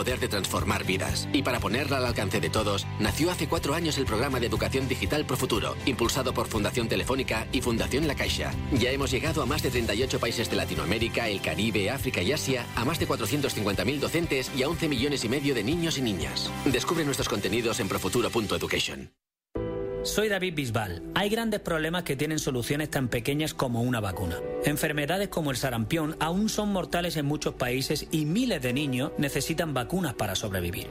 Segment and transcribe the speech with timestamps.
[0.00, 1.28] Poder de transformar vidas.
[1.30, 4.88] Y para ponerla al alcance de todos, nació hace cuatro años el programa de educación
[4.88, 8.54] digital Pro Futuro, impulsado por Fundación Telefónica y Fundación La Caixa.
[8.72, 12.64] Ya hemos llegado a más de 38 países de Latinoamérica, el Caribe, África y Asia,
[12.76, 16.50] a más de 450.000 docentes y a 11 millones y medio de niños y niñas.
[16.64, 19.10] Descubre nuestros contenidos en profuturo.education.
[20.02, 21.02] Soy David Bisbal.
[21.14, 24.38] Hay grandes problemas que tienen soluciones tan pequeñas como una vacuna.
[24.64, 29.74] Enfermedades como el sarampión aún son mortales en muchos países y miles de niños necesitan
[29.74, 30.86] vacunas para sobrevivir.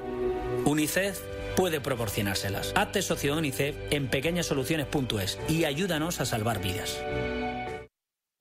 [0.65, 1.19] UNICEF
[1.55, 2.71] puede proporcionárselas.
[2.75, 7.01] Hazte socio UNICEF en pequeñasoluciones.es y ayúdanos a salvar vidas.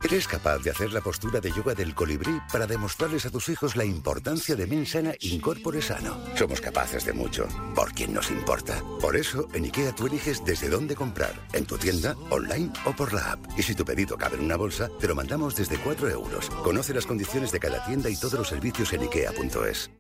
[0.05, 3.75] ¿Eres capaz de hacer la postura de yoga del colibrí para demostrarles a tus hijos
[3.75, 6.17] la importancia de Mensana Incorpore Sano?
[6.37, 8.81] Somos capaces de mucho, por quien nos importa.
[9.01, 13.13] Por eso, en IKEA tú eliges desde dónde comprar, en tu tienda, online o por
[13.13, 13.41] la app.
[13.59, 16.49] Y si tu pedido cabe en una bolsa, te lo mandamos desde 4 euros.
[16.63, 19.91] Conoce las condiciones de cada tienda y todos los servicios en IKEA.es.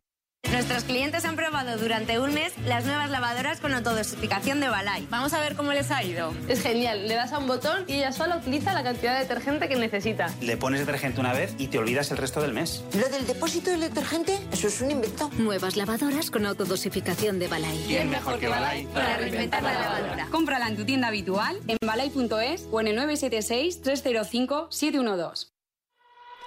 [0.59, 5.07] Nuestros clientes han probado durante un mes las nuevas lavadoras con autodosificación de Balay.
[5.11, 6.33] Vamos a ver cómo les ha ido.
[6.49, 9.69] Es genial, le das a un botón y ella sola utiliza la cantidad de detergente
[9.69, 10.35] que necesita.
[10.41, 12.83] Le pones detergente una vez y te olvidas el resto del mes.
[12.95, 15.31] Lo del depósito del detergente, eso es un invento.
[15.39, 17.85] Nuevas lavadoras con autodosificación de Balay.
[17.87, 20.27] ¿Quién mejor que Balay para reinventar la lavadora?
[20.31, 25.47] Cómprala en tu tienda habitual, en balay.es o en el 976 305 712.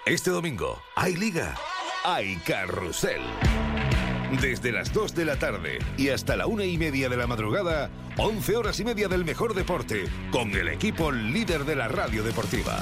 [0.05, 1.55] Este domingo hay liga,
[2.03, 3.21] hay carrusel.
[4.39, 7.89] Desde las 2 de la tarde y hasta la una y media de la madrugada,
[8.17, 12.79] 11 horas y media del mejor deporte, con el equipo líder de la radio deportiva.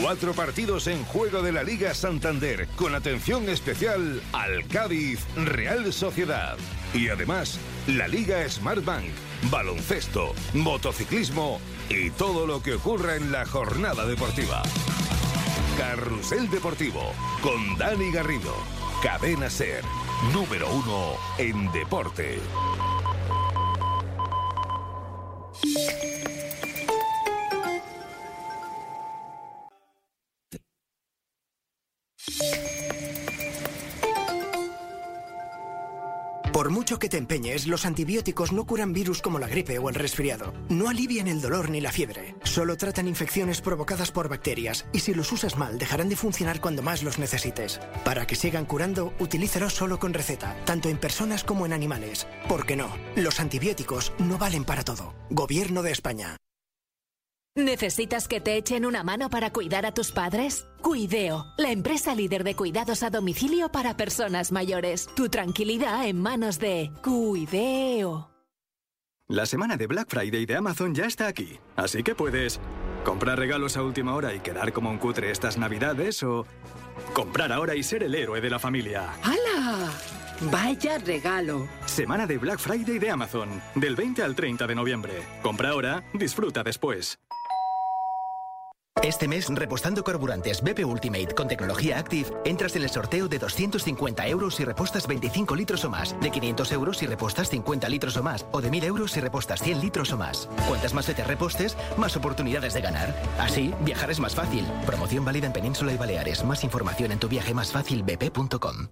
[0.00, 6.56] Cuatro partidos en juego de la Liga Santander, con atención especial al Cádiz Real Sociedad.
[6.94, 9.10] Y además, la Liga Smart Bank,
[9.50, 11.60] baloncesto, motociclismo
[11.90, 14.62] y todo lo que ocurra en la jornada deportiva.
[15.76, 17.12] Carrusel Deportivo,
[17.42, 18.79] con Dani Garrido.
[19.02, 19.82] Cadena Ser,
[20.34, 22.38] número uno en deporte.
[36.60, 39.94] Por mucho que te empeñes, los antibióticos no curan virus como la gripe o el
[39.94, 40.52] resfriado.
[40.68, 42.34] No alivian el dolor ni la fiebre.
[42.42, 46.82] Solo tratan infecciones provocadas por bacterias y si los usas mal dejarán de funcionar cuando
[46.82, 47.80] más los necesites.
[48.04, 52.26] Para que sigan curando, utilízalos solo con receta, tanto en personas como en animales.
[52.46, 55.14] Porque no, los antibióticos no valen para todo.
[55.30, 56.36] Gobierno de España.
[57.56, 60.68] ¿Necesitas que te echen una mano para cuidar a tus padres?
[60.82, 65.08] Cuideo, la empresa líder de cuidados a domicilio para personas mayores.
[65.16, 68.30] Tu tranquilidad en manos de Cuideo.
[69.26, 72.60] La semana de Black Friday de Amazon ya está aquí, así que puedes
[73.04, 76.46] comprar regalos a última hora y quedar como un cutre estas navidades o
[77.14, 79.12] comprar ahora y ser el héroe de la familia.
[79.24, 79.90] ¡Hala!
[80.52, 81.68] Vaya regalo.
[81.84, 85.12] Semana de Black Friday de Amazon, del 20 al 30 de noviembre.
[85.42, 87.18] Compra ahora, disfruta después.
[89.02, 94.28] Este mes, repostando carburantes BP Ultimate con tecnología Active, entras en el sorteo de 250
[94.28, 98.22] euros si repostas 25 litros o más, de 500 euros si repostas 50 litros o
[98.22, 100.50] más, o de 1000 euros si repostas 100 litros o más.
[100.68, 103.14] Cuantas más te repostes, más oportunidades de ganar.
[103.38, 104.66] Así, viajar es más fácil.
[104.84, 106.44] Promoción válida en Península y Baleares.
[106.44, 108.88] Más información en tu viaje más fácil bp.com.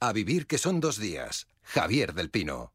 [0.00, 1.46] A vivir que son dos días.
[1.62, 2.72] Javier del Pino.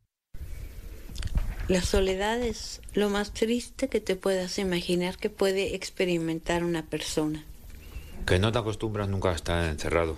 [1.67, 7.45] La soledad es lo más triste que te puedas imaginar que puede experimentar una persona.
[8.25, 10.17] Que no te acostumbras nunca a estar encerrado.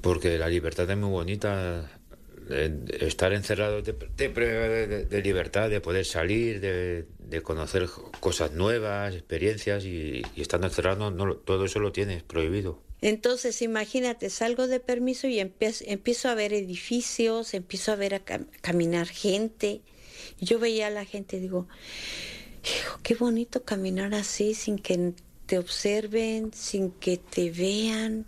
[0.00, 1.88] Porque la libertad es muy bonita.
[3.00, 7.88] Estar encerrado te, de, de libertad, de poder salir, de, de conocer
[8.18, 9.84] cosas nuevas, experiencias.
[9.84, 12.82] Y, y estando encerrado, no, todo eso lo tienes prohibido.
[13.02, 18.24] Entonces, imagínate, salgo de permiso y empiezo, empiezo a ver edificios, empiezo a ver a
[18.24, 19.80] cam- caminar gente.
[20.40, 21.68] Yo veía a la gente digo,
[22.64, 25.12] hijo, qué bonito caminar así, sin que
[25.46, 28.26] te observen, sin que te vean,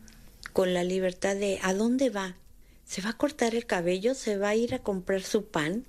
[0.53, 2.37] con la libertad de ¿a dónde va?
[2.85, 4.15] ¿Se va a cortar el cabello?
[4.15, 5.85] ¿Se va a ir a comprar su pan?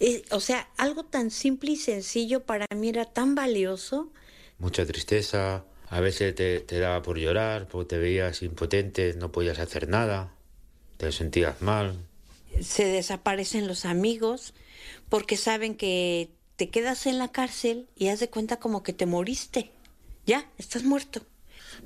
[0.00, 4.10] Eh, o sea, algo tan simple y sencillo para mí era tan valioso.
[4.58, 5.64] Mucha tristeza.
[5.88, 10.34] A veces te, te daba por llorar porque te veías impotente, no podías hacer nada.
[10.96, 11.98] te sentías mal.
[12.60, 14.54] Se desaparecen los amigos
[15.08, 19.06] porque saben que te quedas en la cárcel y haz de cuenta como que te
[19.06, 19.70] moriste.
[20.26, 21.22] Ya, estás muerto.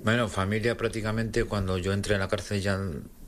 [0.03, 2.79] Bueno, familia prácticamente cuando yo entré en la cárcel ya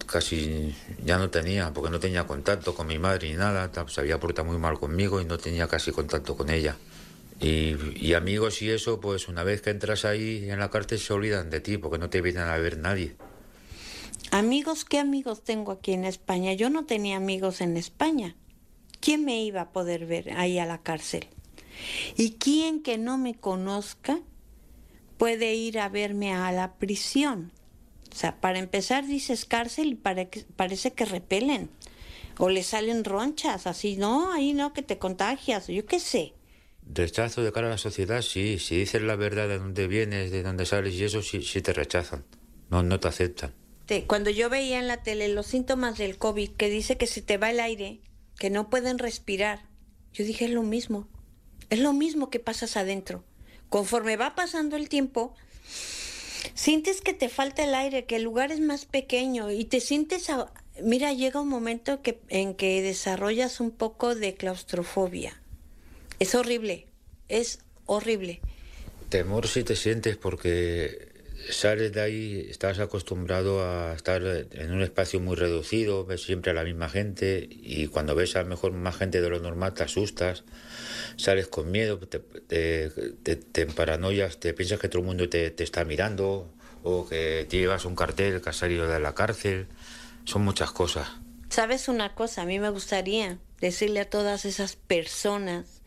[0.07, 4.19] casi ya no tenía, porque no tenía contacto con mi madre ni nada, se había
[4.19, 6.77] portado muy mal conmigo y no tenía casi contacto con ella.
[7.41, 11.13] Y, y, amigos y eso, pues una vez que entras ahí en la cárcel se
[11.15, 13.17] olvidan de ti, porque no te vienen a ver nadie.
[14.33, 16.53] Amigos, ¿qué amigos tengo aquí en España?
[16.53, 18.37] Yo no tenía amigos en España.
[19.01, 21.27] ¿Quién me iba a poder ver ahí a la cárcel?
[22.17, 24.21] ¿Y quién que no me conozca
[25.19, 27.51] puede ir a verme a la prisión?
[28.13, 29.95] O sea, para empezar dices cárcel y
[30.57, 31.69] parece que repelen.
[32.39, 36.35] O le salen ronchas, así, no, ahí no, que te contagias, yo qué sé.
[36.87, 38.61] Rechazo de cara a la sociedad, sí.
[38.61, 41.73] Si dices la verdad de dónde vienes, de dónde sales y eso, sí, sí te
[41.73, 42.25] rechazan.
[42.71, 43.60] No, no te aceptan.
[44.07, 47.39] Cuando yo veía en la tele los síntomas del COVID, que dice que se te
[47.39, 48.01] va el aire,
[48.39, 49.69] que no pueden respirar,
[50.13, 51.09] yo dije es lo mismo.
[51.71, 53.25] Es lo mismo que pasas adentro.
[53.69, 55.35] Conforme va pasando el tiempo,
[56.55, 60.29] sientes que te falta el aire, que el lugar es más pequeño y te sientes...
[60.83, 65.41] Mira, llega un momento en que desarrollas un poco de claustrofobia.
[66.19, 66.87] Es horrible,
[67.29, 68.41] es horrible.
[69.09, 71.10] Temor si te sientes porque
[71.49, 76.55] sales de ahí, estás acostumbrado a estar en un espacio muy reducido, ves siempre a
[76.55, 80.45] la misma gente y cuando ves a mejor más gente de lo normal te asustas,
[81.17, 85.65] sales con miedo, te, te, te, paranoias, te piensas que todo el mundo te, te,
[85.65, 86.53] está mirando
[86.83, 89.67] o que te llevas un cartel que has salido de la cárcel,
[90.25, 91.09] son muchas cosas.
[91.49, 92.43] ¿Sabes una cosa?
[92.43, 95.80] A mí me gustaría decirle a todas esas personas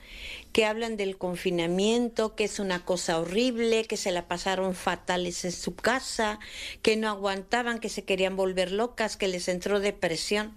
[0.52, 5.52] que hablan del confinamiento, que es una cosa horrible, que se la pasaron fatales en
[5.52, 6.40] su casa,
[6.82, 10.54] que no aguantaban, que se querían volver locas, que les entró depresión.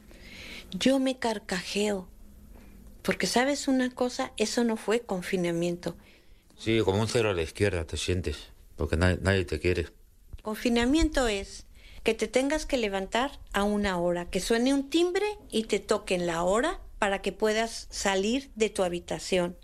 [0.71, 2.09] Yo me carcajeo,
[3.03, 5.97] porque sabes una cosa, eso no fue confinamiento.
[6.59, 8.37] Sí, como un cero a la izquierda te sientes,
[8.77, 9.87] porque nadie, nadie te quiere.
[10.43, 11.65] Confinamiento es
[12.03, 16.27] que te tengas que levantar a una hora, que suene un timbre y te toquen
[16.27, 19.57] la hora para que puedas salir de tu habitación.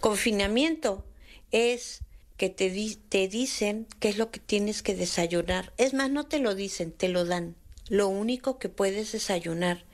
[0.00, 1.04] Confinamiento
[1.50, 2.02] es
[2.36, 2.70] que te,
[3.08, 5.72] te dicen qué es lo que tienes que desayunar.
[5.76, 7.56] Es más, no te lo dicen, te lo dan.
[7.88, 9.84] Lo único que puedes desayunar,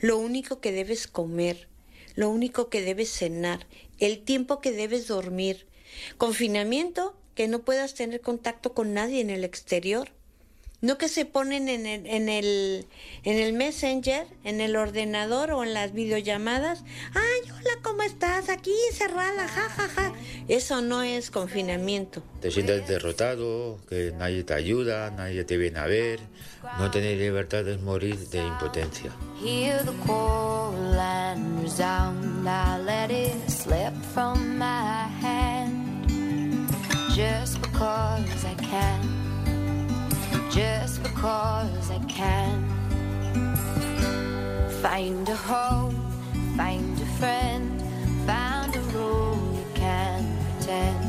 [0.00, 1.68] lo único que debes comer,
[2.16, 3.66] lo único que debes cenar,
[3.98, 5.66] el tiempo que debes dormir.
[6.18, 10.10] Confinamiento, que no puedas tener contacto con nadie en el exterior.
[10.86, 12.86] No que se ponen en el, en el,
[13.24, 16.84] en el Messenger, en el ordenador o en las videollamadas.
[17.12, 18.48] Ay, hola, ¿cómo estás?
[18.50, 19.88] Aquí encerrada, jajaja.
[19.88, 20.12] Ja, ja.
[20.46, 22.22] Eso no es confinamiento.
[22.40, 26.20] Te sientes derrotado, que nadie te ayuda, nadie te viene a ver.
[26.78, 29.10] No tener libertad es morir de impotencia.
[29.42, 32.48] Hear the call and resound.
[32.48, 36.70] I let it slip from my hand.
[37.12, 39.25] Just because I can.
[40.50, 42.56] Just because I can.
[44.82, 45.96] Find a home,
[46.56, 47.82] find a friend,
[48.26, 51.02] find a role you can pretend.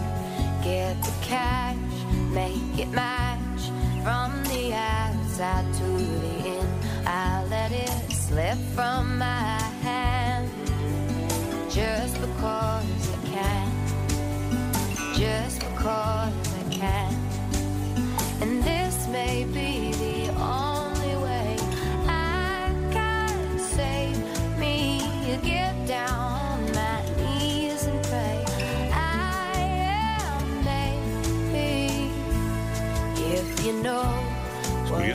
[0.63, 1.77] Get the cash,
[2.31, 3.63] make it match
[4.03, 5.89] from the outside to
[6.23, 6.67] the in.
[7.05, 9.06] I let it slip from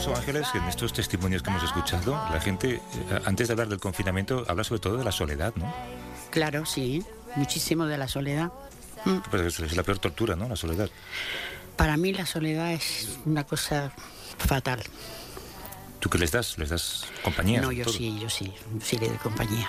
[0.04, 2.80] curioso, Ángeles, que en estos testimonios que hemos escuchado, la gente, eh,
[3.25, 5.73] antes de hablar del confinamiento, habla sobre todo de la soledad, ¿no?
[6.30, 7.04] Claro, sí,
[7.37, 8.50] muchísimo de la soledad.
[9.30, 10.49] Pues es la peor tortura, ¿no?
[10.49, 10.90] La soledad.
[11.76, 13.92] Para mí la soledad es una cosa
[14.38, 14.82] fatal.
[16.00, 16.59] ¿Tú qué les das?
[16.59, 17.61] ¿Les das compañía?
[17.61, 19.68] No, yo sí, yo sí, sí le doy compañía.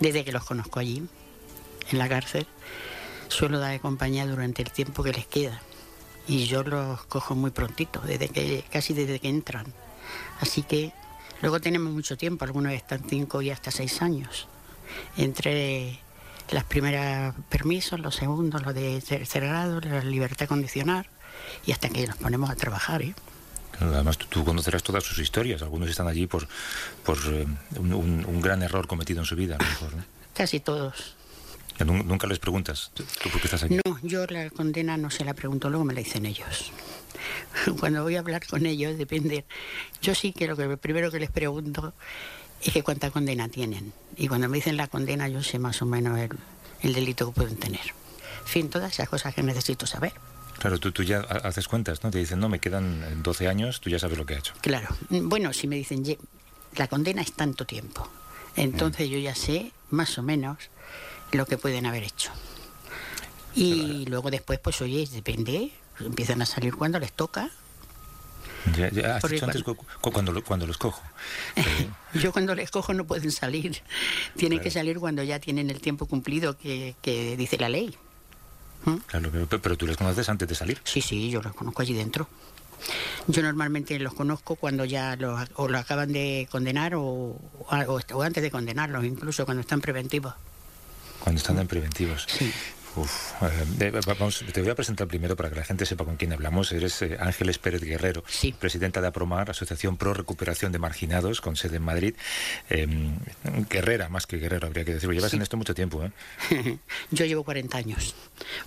[0.00, 1.02] Desde que los conozco allí,
[1.90, 2.46] en la cárcel,
[3.28, 5.60] suelo darle compañía durante el tiempo que les queda.
[6.26, 9.66] Y yo los cojo muy prontito, desde que, casi desde que entran.
[10.40, 10.92] Así que
[11.42, 14.48] luego tenemos mucho tiempo, algunos están cinco y hasta seis años.
[15.16, 15.98] Entre
[16.50, 21.06] las primeras permisos, los segundos, los de tercer grado, la libertad condicional,
[21.66, 23.02] y hasta que nos ponemos a trabajar.
[23.02, 23.14] ¿eh?
[23.80, 25.62] Además, tú, conocerás todas sus historias.
[25.62, 26.46] Algunos están allí por,
[27.04, 27.46] por eh,
[27.78, 29.90] un, gran error cometido en su vida, mejor.
[30.34, 31.16] Casi todos.
[31.84, 33.78] Nunca les preguntas, ¿tú por qué estás aquí?
[33.84, 36.70] No, yo la condena no se la pregunto, luego me la dicen ellos.
[37.80, 39.44] Cuando voy a hablar con ellos, depende.
[40.02, 41.92] Yo sí que lo que primero que les pregunto
[42.62, 43.92] es que cuánta condena tienen.
[44.16, 46.30] Y cuando me dicen la condena, yo sé más o menos el,
[46.82, 47.80] el delito que pueden tener.
[47.80, 50.12] En fin, todas esas cosas que necesito saber.
[50.58, 52.10] Claro, tú, tú ya ha- haces cuentas, ¿no?
[52.10, 54.54] Te dicen, no, me quedan 12 años, tú ya sabes lo que ha hecho.
[54.60, 54.88] Claro.
[55.10, 56.18] Bueno, si me dicen, "Ye-
[56.76, 58.08] la condena es tanto tiempo,
[58.56, 60.58] entonces yo ya sé más o menos
[61.34, 62.30] lo que pueden haber hecho.
[63.54, 67.50] Y luego después, pues oye, depende, empiezan a salir cuando les toca.
[68.76, 71.02] Ya, ya has Porque dicho antes cu- cu- cuando, lo- cuando los cojo.
[72.14, 73.82] Yo cuando les cojo no pueden salir.
[74.36, 77.94] Tienen que salir cuando ya tienen el tiempo cumplido que, que dice la ley.
[79.06, 80.78] Claro, pero, pero tú les conoces antes de salir.
[80.84, 82.28] Sí, sí, yo los conozco allí dentro.
[83.28, 88.22] Yo normalmente los conozco cuando ya los, o lo acaban de condenar o, o- o
[88.22, 90.34] antes de condenarlos, incluso cuando están preventivos.
[91.24, 92.26] Cuando están en preventivos.
[92.96, 93.32] Uf,
[93.80, 96.70] eh, vamos, te voy a presentar primero para que la gente sepa con quién hablamos.
[96.70, 98.22] Eres eh, Ángeles Pérez Guerrero,
[98.60, 102.14] presidenta de APROMAR, Asociación Pro Recuperación de Marginados, con sede en Madrid.
[102.68, 102.86] Eh,
[103.70, 105.14] guerrera, más que guerrero, habría que decirlo.
[105.14, 105.36] Llevas Sí.
[105.36, 106.04] en esto mucho tiempo.
[106.04, 106.78] ¿eh?
[107.10, 108.14] Yo llevo 40 años.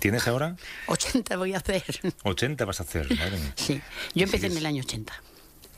[0.00, 0.56] ¿Tienes ahora?
[0.88, 1.84] 80 voy a hacer.
[2.24, 3.52] 80 vas a hacer, madre mía.
[3.54, 3.80] Sí,
[4.14, 5.12] yo empecé en el año 80.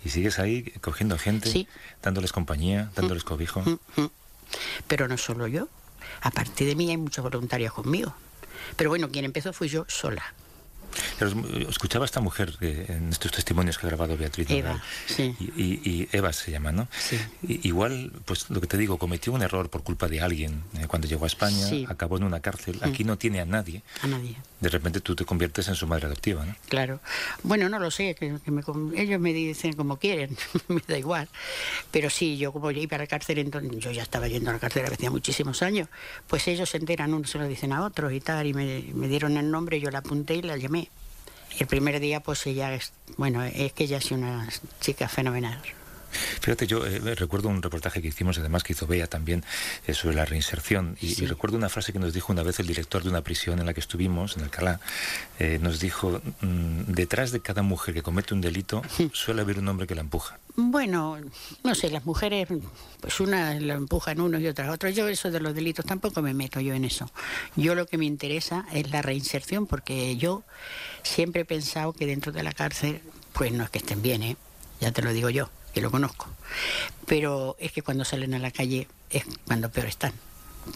[0.02, 1.68] Y sigues ahí cogiendo gente,
[2.02, 3.62] dándoles compañía, dándoles cobijo.
[4.88, 5.68] Pero no solo yo.
[6.22, 8.14] A partir de mí hay muchos voluntarios conmigo.
[8.76, 10.22] Pero bueno, quien empezó fui yo sola.
[11.68, 15.34] Escuchaba a esta mujer en estos testimonios que ha grabado Beatriz Eva, sí.
[15.38, 16.88] Y, Eva se llama, ¿no?
[17.46, 21.06] Igual, pues lo que te digo, cometió un error por culpa de alguien eh, cuando
[21.08, 21.86] llegó a España, Sí.
[21.88, 22.84] acabó en una cárcel, Mm.
[22.88, 23.82] aquí no tiene a nadie.
[24.02, 24.36] A nadie.
[24.60, 26.54] De repente tú te conviertes en su madre adoptiva, ¿no?
[26.68, 27.00] Claro.
[27.42, 28.62] Bueno, no lo sé, que, que me
[28.96, 30.36] ellos me dicen como quieren,
[30.68, 31.28] me da igual.
[31.90, 34.54] Pero sí, yo como ya iba a la cárcel, entonces, yo ya estaba yendo a
[34.54, 35.88] la cárcel hacía muchísimos años,
[36.26, 39.08] pues ellos se enteran, unos se lo dicen a otros y tal, y me, me
[39.08, 40.89] dieron el nombre, yo la apunté y la llamé.
[41.58, 44.48] El primer día, pues ella, es, bueno, es que ella es una
[44.80, 45.60] chica fenomenal.
[46.40, 49.44] Fíjate, yo eh, recuerdo un reportaje que hicimos, además que hizo Bea también,
[49.86, 50.96] eh, sobre la reinserción.
[51.00, 53.58] Y, y recuerdo una frase que nos dijo una vez el director de una prisión
[53.58, 54.80] en la que estuvimos, en Alcalá.
[55.38, 59.68] eh, nos dijo, mm, detrás de cada mujer que comete un delito suele haber un
[59.68, 60.38] hombre que la empuja.
[60.56, 61.16] Bueno,
[61.62, 62.48] no sé, las mujeres,
[63.00, 64.94] pues unas lo empujan unos y otras otros.
[64.94, 67.10] Yo eso de los delitos tampoco me meto yo en eso.
[67.56, 70.42] Yo lo que me interesa es la reinserción, porque yo
[71.02, 73.00] siempre he pensado que dentro de la cárcel,
[73.32, 74.36] pues no es que estén bien, ¿eh?
[74.80, 76.28] ya te lo digo yo, que lo conozco.
[77.06, 80.12] Pero es que cuando salen a la calle es cuando peor están.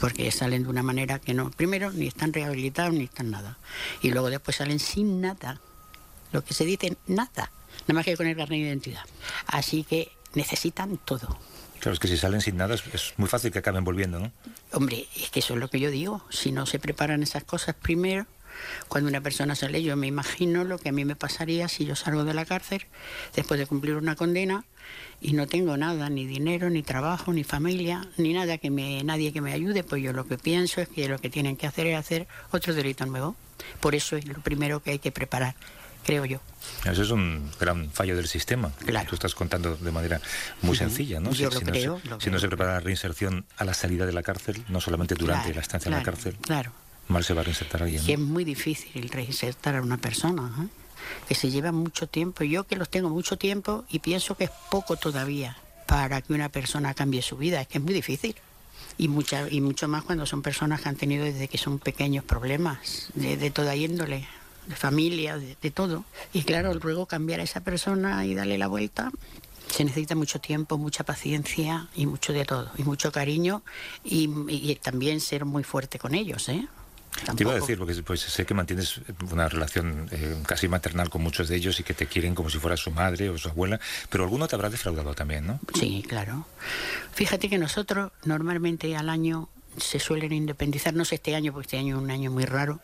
[0.01, 3.59] Porque salen de una manera que no, primero ni están rehabilitados ni están nada.
[4.03, 5.61] Y luego después salen sin nada.
[6.33, 7.51] Lo que se dice, nada.
[7.83, 9.05] Nada más que con el carnet de identidad.
[9.47, 11.39] Así que necesitan todo.
[11.81, 14.33] Claro, es que si salen sin nada es, es muy fácil que acaben volviendo, ¿no?
[14.73, 16.25] Hombre, es que eso es lo que yo digo.
[16.31, 18.27] Si no se preparan esas cosas primero,
[18.89, 21.97] cuando una persona sale, yo me imagino lo que a mí me pasaría si yo
[21.97, 22.87] salgo de la cárcel
[23.35, 24.65] después de cumplir una condena
[25.21, 29.33] y no tengo nada, ni dinero, ni trabajo, ni familia, ni nada que me, nadie
[29.33, 31.87] que me ayude, pues yo lo que pienso es que lo que tienen que hacer
[31.87, 33.35] es hacer otro delito nuevo.
[33.81, 35.55] Por eso es lo primero que hay que preparar,
[36.05, 36.41] creo yo.
[36.85, 38.71] Eso es un gran fallo del sistema.
[39.09, 40.21] Tú estás contando de manera
[40.63, 41.33] muy sencilla, ¿no?
[41.33, 44.05] Yo lo no creo, se, lo si no se prepara la reinserción a la salida
[44.05, 46.73] de la cárcel, no solamente durante Claro, la estancia en la claro, cárcel, Claro.
[47.09, 48.03] Mal se va a reinsertar a alguien.
[48.07, 48.13] ¿no?
[48.13, 50.69] es muy difícil reinsertar a una persona, ¿eh?
[51.29, 52.45] que se lleva mucho tiempo.
[52.45, 55.57] Yo que los tengo mucho tiempo y pienso que es poco todavía
[55.87, 58.35] para que una persona cambie su vida, es que es muy difícil.
[58.97, 62.25] Y, mucha, y mucho más cuando son personas que han tenido desde que son pequeños
[62.25, 64.29] problemas, de, de toda índole,
[64.69, 66.05] de familia, de, de todo.
[66.33, 69.11] Y claro, luego cambiar a esa persona y darle la vuelta,
[69.69, 73.63] se necesita mucho tiempo, mucha paciencia y mucho de todo, y mucho cariño
[74.05, 76.69] y, y también ser muy fuerte con ellos, ¿eh?
[77.37, 81.23] Te iba a decir, porque pues, sé que mantienes una relación eh, casi maternal con
[81.23, 83.81] muchos de ellos y que te quieren como si fuera su madre o su abuela,
[84.11, 85.61] pero alguno te habrá defraudado también, ¿no?
[85.79, 86.47] Sí, claro.
[87.13, 91.79] Fíjate que nosotros normalmente al año se suelen independizar, no sé este año, porque este
[91.79, 92.81] año es un año muy raro,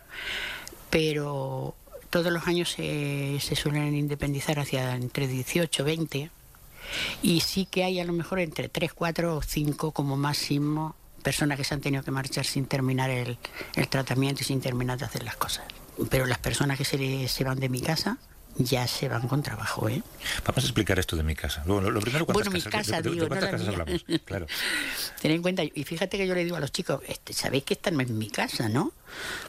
[0.91, 1.75] pero
[2.09, 6.31] todos los años se, se suelen independizar hacia entre 18 20
[7.23, 11.59] y sí que hay a lo mejor entre 3, 4 o 5 como máximo personas
[11.59, 13.39] que se han tenido que marchar sin terminar el,
[13.89, 15.65] tratamiento y sin terminar de hacer las cosas.
[16.09, 18.19] Pero las personas que se, se van de mi casa
[18.57, 20.03] ya se van con trabajo, ¿eh?
[20.47, 21.63] Vamos a explicar esto de mi casa.
[21.67, 23.69] Lo, lo- lo primero, ¿cuántas Bueno, mi casas, casa, de- de- de digo, no casas
[23.69, 24.05] hablamos?
[24.25, 24.47] Claro.
[25.21, 27.75] Ten en cuenta, y fíjate que yo le digo a los chicos, este, sabéis que
[27.75, 28.93] esta no es mi casa, ¿no?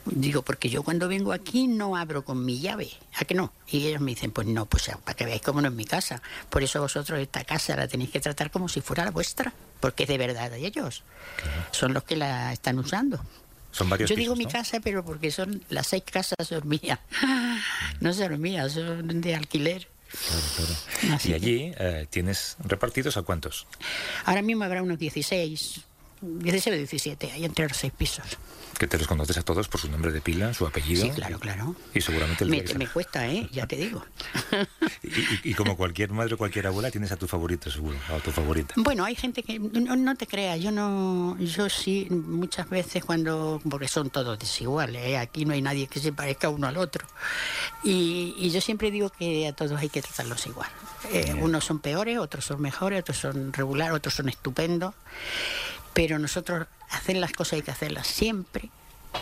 [0.06, 3.52] Digo, porque yo cuando vengo aquí no abro con mi llave, ¿a que no?
[3.70, 6.22] Y ellos me dicen, pues no, pues para que veáis cómo no es mi casa.
[6.50, 10.04] Por eso vosotros esta casa la tenéis que tratar como si fuera la vuestra, porque
[10.04, 11.04] es de verdad de ellos.
[11.72, 13.24] Son los que la están usando.
[13.72, 14.52] Son varios Yo digo pisos, mi ¿no?
[14.52, 17.00] casa, pero porque son las seis casas son mías.
[18.00, 19.88] No son mías, son de alquiler.
[20.12, 20.44] Claro,
[21.02, 21.20] claro.
[21.24, 23.68] Y allí eh, tienes repartidos a cuántos?
[24.26, 25.82] Ahora mismo habrá unos 16,
[26.22, 28.26] 16 o 17, ahí entre los seis pisos.
[28.78, 31.04] Que te los conoces a todos por su nombre de pila, su apellido.
[31.04, 31.76] Sí, claro, claro.
[31.94, 33.48] Y seguramente el Me, me cuesta, ¿eh?
[33.52, 34.04] Ya te digo.
[35.04, 38.20] Y, y- y como cualquier madre o cualquier abuela, tienes a tu favorito seguro, a
[38.20, 38.74] tu favorita.
[38.78, 43.60] Bueno, hay gente que no, no te creas, yo no, yo sí muchas veces cuando,
[43.70, 45.18] porque son todos desiguales, ¿eh?
[45.18, 47.06] aquí no hay nadie que se parezca uno al otro,
[47.84, 50.70] y, y yo siempre digo que a todos hay que tratarlos igual.
[51.12, 54.94] Eh, unos son peores, otros son mejores, otros son regulares, otros son estupendos,
[55.94, 58.70] pero nosotros hacer las cosas hay que hacerlas siempre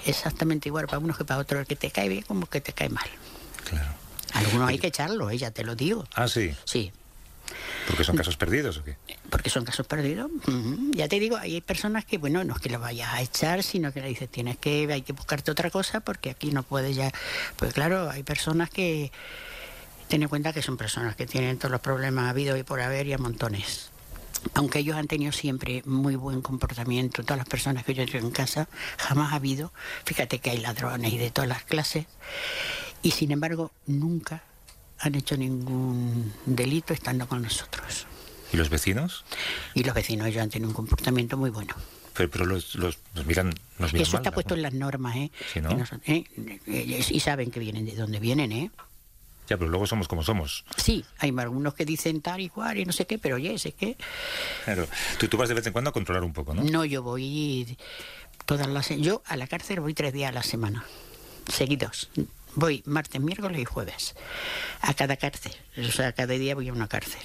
[0.06, 2.62] exactamente igual para unos que para otros, el que te cae bien como el que
[2.62, 3.08] te cae mal.
[3.68, 3.92] Claro.
[4.34, 6.06] Algunos hay que echarlos, eh, ya te lo digo.
[6.14, 6.56] Ah, sí.
[6.66, 6.92] Sí.
[7.88, 8.96] Porque son casos perdidos o qué?
[9.30, 10.30] porque son casos perdidos.
[10.92, 13.92] Ya te digo, hay personas que, bueno, no es que lo vayas a echar, sino
[13.92, 17.12] que le dices, tienes que, hay que buscarte otra cosa porque aquí no puedes ya.
[17.56, 19.12] Pues claro, hay personas que,
[20.08, 23.08] ten en cuenta que son personas que tienen todos los problemas habidos y por haber
[23.08, 23.92] y a montones.
[24.54, 28.32] Aunque ellos han tenido siempre muy buen comportamiento, todas las personas que yo tengo en
[28.32, 28.68] casa,
[28.98, 29.74] jamás ha habido,
[30.06, 32.06] fíjate que hay ladrones y de todas las clases,
[33.02, 34.44] y sin embargo nunca
[35.00, 38.06] han hecho ningún delito estando con nosotros.
[38.52, 39.24] ¿Y los vecinos?
[39.74, 41.76] Y los vecinos ellos han tenido un comportamiento muy bueno.
[42.14, 44.34] Pero, pero los, los, nos miran, nos miran Eso mal, está ¿no?
[44.34, 45.32] puesto en las normas, ¿eh?
[45.54, 45.70] Sí, ¿no?
[46.06, 46.24] Eh,
[47.10, 48.72] Y saben que vienen de dónde vienen, ¿eh?
[49.50, 50.64] Ya, pero luego somos como somos.
[50.78, 53.72] Sí, hay algunos que dicen tal y cual y no sé qué, pero oye, sé
[53.72, 53.98] que
[54.64, 54.88] Claro.
[55.18, 56.64] Tú, tú vas de vez en cuando a controlar un poco, ¿no?
[56.64, 57.78] no, yo voy
[58.46, 58.90] todas las...
[58.90, 60.86] Yo a la cárcel voy tres días a la semana,
[61.52, 62.10] seguidos.
[62.56, 64.16] Voy martes, miércoles y jueves
[64.82, 65.54] a cada cárcel.
[65.78, 67.22] O sea, cada día voy a una cárcel.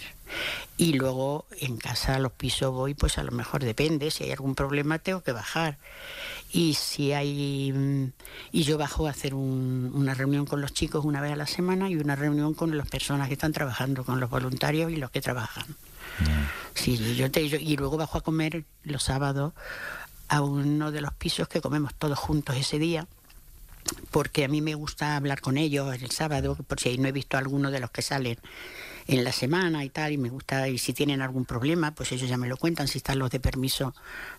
[0.77, 4.11] Y luego en casa a los pisos voy, pues a lo mejor depende.
[4.11, 5.79] Si hay algún problema tengo que bajar.
[6.57, 7.73] Y si hay...
[7.73, 8.13] mm,
[8.53, 11.49] Y yo bajo a hacer un- una reunión con los chicos una vez a la
[11.49, 15.11] semana y una reunión con las personas que están trabajando, con los voluntarios y los
[15.11, 15.67] que trabajan.
[16.75, 19.53] Sí, yo te, yo- y luego bajo a comer los sábados
[20.29, 23.09] a uno de los pisos que comemos todos juntos ese día,
[24.13, 27.37] porque a mí me gusta hablar con ellos el sábado, por si no he visto
[27.37, 28.39] a alguno de los que salen
[29.07, 32.29] en la semana y tal, y me gusta, y si tienen algún problema, pues ellos
[32.29, 33.95] ya me lo cuentan, si están los de permiso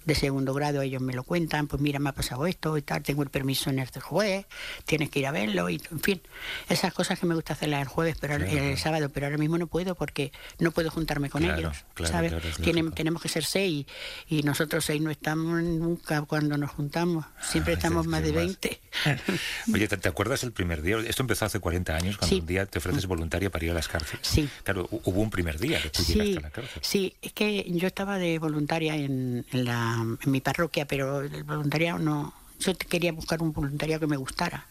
[0.05, 3.03] de segundo grado, ellos me lo cuentan, pues mira, me ha pasado esto y tal,
[3.03, 4.45] tengo el permiso en este jueves,
[4.85, 6.21] tienes que ir a verlo, y en fin,
[6.69, 9.57] esas cosas que me gusta hacerlas el jueves, pero Claro, el sábado, pero ahora mismo
[9.57, 12.57] no puedo porque no puedo juntarme con Claro, ellos, claro, ¿sabes?
[12.57, 13.85] Tienen- tenemos que ser seis
[14.27, 18.45] y nosotros seis no estamos nunca cuando nos juntamos, siempre Ah, estamos más de más.
[18.45, 18.81] 20.
[19.73, 20.97] Oye, ¿te, te acuerdas el primer día?
[21.07, 22.41] Esto empezó hace 40 años, cuando Sí.
[22.41, 24.25] un día te ofreces voluntaria para ir a las cárceles.
[24.27, 24.49] Sí.
[24.63, 26.81] Claro, hu- hubo un primer día que tú Sí, llegaste a la cárcel.
[26.83, 31.43] sí, es que yo estaba de voluntaria en, en la, en mi parroquia, pero el
[31.43, 32.33] voluntariado no.
[32.59, 34.65] Yo quería buscar un voluntariado que me gustara,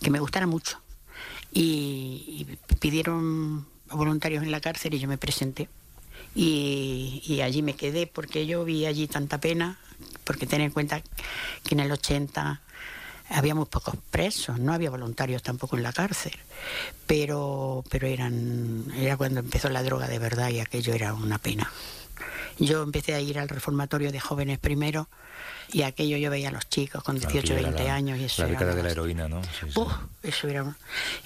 [0.00, 0.78] que me gustara mucho.
[1.52, 5.68] Y, y pidieron voluntarios en la cárcel y yo me presenté.
[6.34, 9.78] Y, y allí me quedé porque yo vi allí tanta pena,
[10.24, 12.60] porque ten en cuenta que en el 80
[13.28, 16.32] había muy pocos presos, no había voluntarios tampoco en la cárcel,
[17.06, 21.70] pero, pero eran, era cuando empezó la droga de verdad y aquello era una pena.
[22.58, 25.08] Yo empecé a ir al reformatorio de jóvenes primero
[25.72, 28.18] y aquello yo veía a los chicos con Claro, 18, que era 20 la- años
[28.20, 29.42] y eso La era década una de la heroína, ¿no?
[29.44, 29.80] Sí, sí.
[29.80, 30.76] Uf, eso era,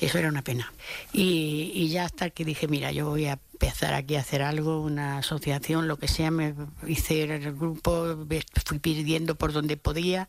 [0.01, 0.73] eso era una pena.
[1.13, 4.81] Y, y ya hasta que dije, mira, yo voy a empezar aquí a hacer algo,
[4.81, 6.55] una asociación, lo que sea, me
[6.87, 8.17] hice el grupo,
[8.65, 10.29] fui pidiendo por donde podía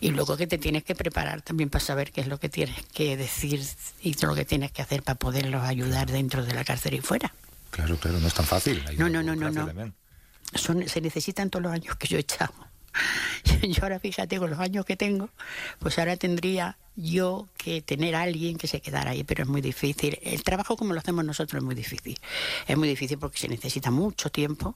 [0.00, 2.76] y luego que te tienes que preparar también para saber qué es lo que tienes
[2.94, 3.60] que decir
[4.00, 7.34] y lo que tienes que hacer para poderlos ayudar dentro de la cárcel y fuera.
[7.70, 8.82] Claro, claro, no es tan fácil.
[8.86, 9.66] Hay No, no, no, no, burocracia no.
[9.66, 9.94] también.
[10.54, 12.52] Son, se necesitan todos los años que yo he echado.
[13.62, 15.30] Yo ahora fíjate con los años que tengo,
[15.78, 19.60] pues ahora tendría yo que tener a alguien que se quedara ahí, pero es muy
[19.60, 20.18] difícil.
[20.22, 22.18] El trabajo como lo hacemos nosotros es muy difícil.
[22.66, 24.74] Es muy difícil porque se necesita mucho tiempo,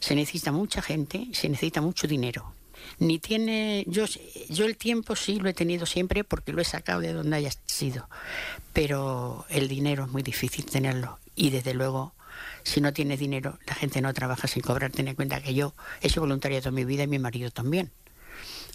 [0.00, 2.52] se necesita mucha gente, se necesita mucho dinero.
[2.98, 4.04] Ni tiene, yo,
[4.50, 7.50] yo el tiempo sí lo he tenido siempre porque lo he sacado de donde haya
[7.64, 8.08] sido,
[8.72, 12.14] pero el dinero es muy difícil tenerlo y desde luego
[12.66, 14.90] si no tienes dinero, la gente no trabaja sin cobrar.
[14.90, 17.92] Ten en cuenta que yo he sido voluntaria toda mi vida y mi marido también.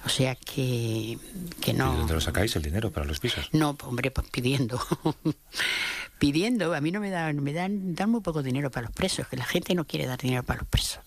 [0.05, 1.19] O sea que,
[1.59, 1.93] que ¿Y no.
[1.95, 3.49] dónde lo sacáis el dinero para los pisos?
[3.51, 4.79] No, hombre, pues pidiendo.
[6.19, 6.73] pidiendo.
[6.73, 9.37] A mí no me dan, me dan, dan muy poco dinero para los presos, que
[9.37, 10.99] la gente no quiere dar dinero para los presos.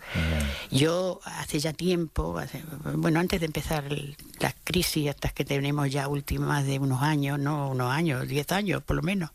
[0.70, 2.62] Yo hace ya tiempo, hace-
[2.94, 7.38] bueno, antes de empezar el- la crisis, hasta que tenemos ya últimas de unos años,
[7.38, 9.31] no unos años, diez años por lo menos,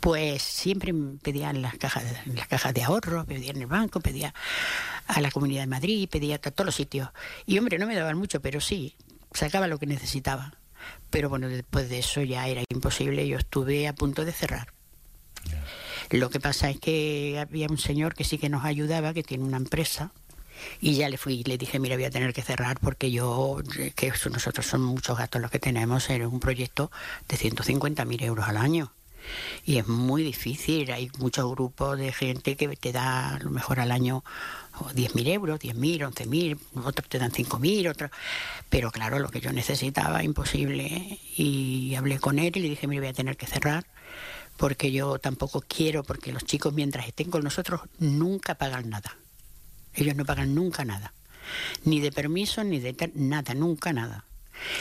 [0.00, 4.32] pues siempre pedía en las cajas, las cajas de ahorro, pedía el banco, pedía
[5.06, 7.08] a la Comunidad de Madrid, pedía a todos los sitios.
[7.46, 8.94] Y hombre, no me daban mucho, pero sí,
[9.32, 10.54] sacaba lo que necesitaba.
[11.10, 14.72] Pero bueno, después de eso ya era imposible, yo estuve a punto de cerrar.
[16.10, 19.44] Lo que pasa es que había un señor que sí que nos ayudaba, que tiene
[19.44, 20.12] una empresa,
[20.80, 23.60] y ya le fui y le dije, mira, voy a tener que cerrar porque yo,
[23.94, 26.90] que nosotros son muchos gastos los que tenemos, en un proyecto
[27.28, 28.92] de 150.000 euros al año.
[29.64, 33.80] Y es muy difícil, hay muchos grupos de gente que te da a lo mejor
[33.80, 34.24] al año
[34.94, 38.10] 10.000 euros, 10.000, 11.000, otros te dan 5.000, otros...
[38.68, 41.18] Pero claro, lo que yo necesitaba, imposible.
[41.36, 43.86] Y hablé con él y le dije, mira, voy a tener que cerrar
[44.58, 49.16] porque yo tampoco quiero, porque los chicos mientras estén con nosotros nunca pagan nada.
[49.94, 51.14] Ellos no pagan nunca nada.
[51.84, 54.24] Ni de permiso, ni de nada, nunca nada.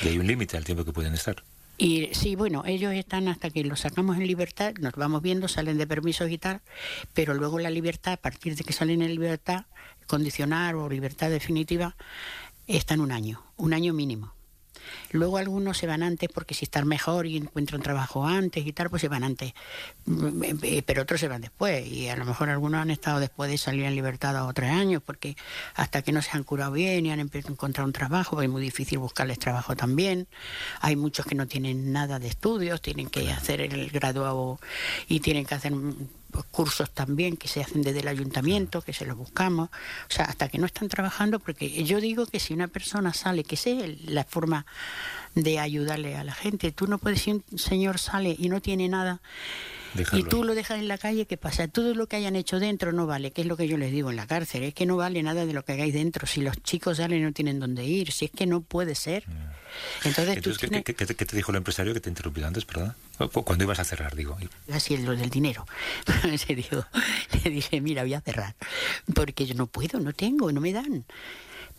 [0.03, 1.43] Y hay un límite al tiempo que pueden estar.
[1.77, 5.77] Y sí, bueno, ellos están hasta que los sacamos en libertad, nos vamos viendo, salen
[5.77, 6.61] de permisos y tal,
[7.13, 9.65] pero luego la libertad, a partir de que salen en libertad,
[10.07, 11.95] condicionar o libertad definitiva,
[12.65, 14.36] están un año, un año mínimo.
[15.11, 18.89] Luego algunos se van antes porque si están mejor y encuentran trabajo antes y tal,
[18.89, 19.53] pues se van antes.
[20.05, 21.85] Mm, eh, pero otros se van después.
[21.87, 25.01] Y a lo mejor algunos han estado después de salir en libertad a otros años
[25.05, 25.35] porque
[25.75, 28.45] hasta que no se han curado bien y han empezado a encontrar un trabajo, pues
[28.45, 30.27] es muy difícil buscarles trabajo también.
[30.81, 34.59] Hay muchos que no tienen nada de estudios, tienen que hacer el graduado
[35.07, 35.73] y tienen que hacer
[36.51, 40.49] cursos también que se hacen desde el ayuntamiento, que se los buscamos, o sea, hasta
[40.49, 44.23] que no están trabajando, porque yo digo que si una persona sale, que sea la
[44.23, 44.65] forma
[45.35, 48.89] de ayudarle a la gente, tú no puedes, si un señor sale y no tiene
[48.89, 49.21] nada,
[50.13, 51.67] y tú lo dejas en la calle, ¿qué pasa?
[51.67, 54.09] Todo lo que hayan hecho dentro no vale, que es lo que yo les digo
[54.09, 56.61] en la cárcel, es que no vale nada de lo que hagáis dentro, si los
[56.63, 59.23] chicos salen no tienen dónde ir, si es que no puede ser.
[60.03, 62.95] Entonces, ¿qué, te dijo el empresario que te interrumpió antes, perdón?
[63.31, 64.37] Cuando ibas a cerrar, digo.
[64.71, 65.65] Así es lo del dinero.
[67.43, 68.55] le dije, mira, voy a cerrar,
[69.13, 71.05] porque yo no puedo, no tengo, no me dan.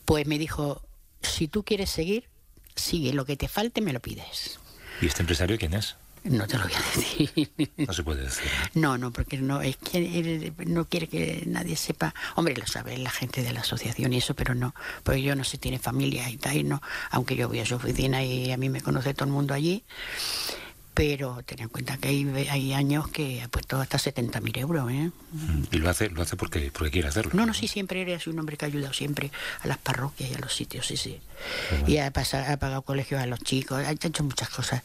[0.04, 0.82] Pues me dijo,
[1.22, 2.28] si tú quieres seguir,
[2.74, 4.58] sigue, lo que te falte me lo pides.
[5.00, 5.96] ¿Y este empresario quién es?
[6.24, 7.50] No te lo voy a decir.
[7.76, 8.50] No se puede decir.
[8.74, 12.14] No, no, porque no es que él no quiere que nadie sepa.
[12.36, 15.44] Hombre, lo sabe la gente de la asociación y eso, pero no, porque yo no
[15.44, 16.82] sé, tiene familia y tal, no.
[17.10, 19.84] Aunque yo voy a su oficina y a mí me conoce todo el mundo allí
[20.98, 24.90] pero ten en cuenta que hay, hay años que ha puesto hasta 70.000 euros.
[24.90, 25.12] ¿eh?
[25.70, 27.30] Y lo hace, lo hace porque, porque quiere hacerlo.
[27.34, 29.30] No, no, sí, siempre eres un hombre que ha ayudado siempre
[29.60, 31.20] a las parroquias y a los sitios, sí, sí.
[31.86, 34.82] Y ha, pasado, ha pagado colegios a los chicos, ha hecho muchas cosas.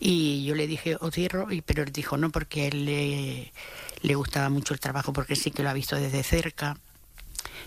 [0.00, 3.52] Y yo le dije, o cierro, y, pero él dijo no, porque él le,
[4.00, 6.76] le gustaba mucho el trabajo, porque sí que lo ha visto desde cerca.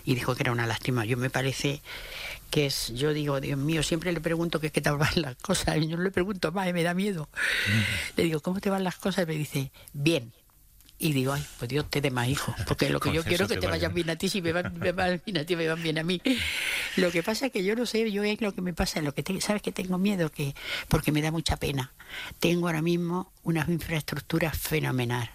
[0.06, 1.04] Y dijo que era una lástima.
[1.04, 1.82] Yo me parece
[2.50, 5.76] que es, yo digo, Dios mío, siempre le pregunto que qué tal van las cosas,
[5.76, 7.28] y yo no le pregunto más y me da miedo.
[8.16, 9.24] Le digo, ¿cómo te van las cosas?
[9.24, 10.32] Y me dice, bien.
[10.98, 13.50] Y digo, ay, pues Dios te dé más hijos, porque lo que yo quiero es
[13.50, 14.72] que te vayan bien a ti, si me van,
[15.26, 16.22] bien a ti, me van bien a mí.
[16.96, 19.12] Lo que pasa es que yo no sé, yo es lo que me pasa, lo
[19.12, 20.54] que sabes que tengo miedo, que
[20.88, 21.92] porque me da mucha pena.
[22.38, 25.30] Tengo ahora mismo unas infraestructuras fenomenal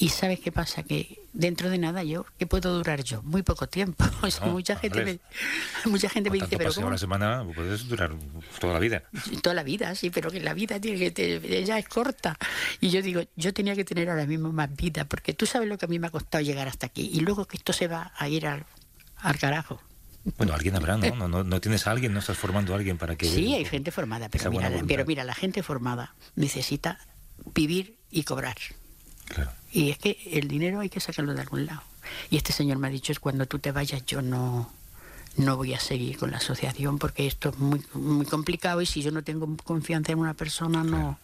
[0.00, 3.22] y sabes qué pasa, que dentro de nada yo, ¿qué puedo durar yo?
[3.22, 4.02] Muy poco tiempo.
[4.46, 5.20] mucha, gente me,
[5.90, 6.86] mucha gente me dice, pero ¿cómo?
[6.86, 8.12] una semana puedes durar
[8.58, 9.02] toda la vida.
[9.42, 12.38] Toda la vida, sí, pero que la vida tiene que ya es corta.
[12.80, 15.76] Y yo digo, yo tenía que tener ahora mismo más vida, porque tú sabes lo
[15.76, 17.10] que a mí me ha costado llegar hasta aquí.
[17.12, 18.64] Y luego que esto se va a ir al,
[19.18, 19.82] al carajo.
[20.38, 21.28] Bueno, alguien habrá, ¿no?
[21.28, 21.44] ¿no?
[21.44, 21.60] ¿no?
[21.60, 22.14] tienes a alguien?
[22.14, 23.26] ¿No estás formando a alguien para que...?
[23.26, 26.98] Sí, hay gente formada, pero mira, pero mira, la gente formada necesita
[27.54, 28.56] vivir y cobrar.
[29.72, 31.82] Y es que el dinero hay que sacarlo de algún lado.
[32.30, 34.70] Y este señor me ha dicho, es cuando tú te vayas yo no,
[35.36, 39.02] no voy a seguir con la asociación porque esto es muy, muy complicado y si
[39.02, 41.18] yo no tengo confianza en una persona no...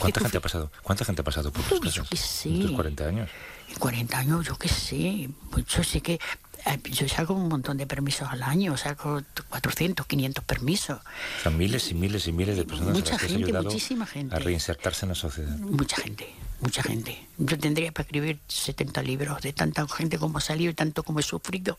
[0.00, 0.70] ¿Cuánta gente ha pasado?
[0.82, 2.72] ¿Cuánta gente ha pasado por tus Yo qué sé.
[2.74, 3.30] 40 años?
[3.78, 5.28] 40 años, yo qué sé.
[5.50, 6.18] Pues yo sé que
[6.66, 10.98] eh, yo saco un montón de permisos al año, saco 400, 500 permisos.
[10.98, 14.34] O sea, miles y miles y miles de personas Mucha gente, muchísima gente.
[14.34, 15.56] a reinsertarse en la sociedad.
[15.58, 16.32] Mucha gente,
[16.64, 17.26] mucha gente.
[17.38, 21.20] Yo tendría para escribir 70 libros de tanta gente como ha salido y tanto como
[21.20, 21.78] he sufrido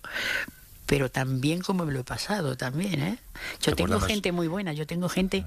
[0.85, 3.17] pero también como me lo he pasado también, ¿eh?
[3.61, 5.43] Yo tengo gente muy buena, yo tengo gente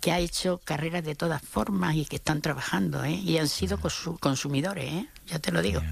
[0.00, 3.12] que ha hecho carreras de todas formas y que están trabajando, ¿eh?
[3.12, 3.78] Y han sido
[4.20, 5.06] consumidores, ¿eh?
[5.26, 5.82] Ya te lo digo.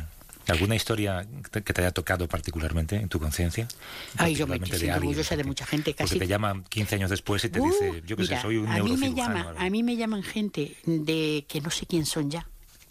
[0.48, 3.66] ¿Alguna historia que te haya tocado particularmente en tu conciencia?
[4.16, 5.92] Ay, yo me siento orgullosa de mucha gente.
[5.92, 6.14] Casi...
[6.14, 8.68] Porque te llaman 15 años después y te dice, uh, yo que sé, soy un
[8.68, 12.30] a mí me llama, A mí me llaman gente de que no sé quién son
[12.30, 12.46] ya.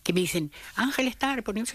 [0.05, 1.73] Que me dicen, Ángel Star, ponemos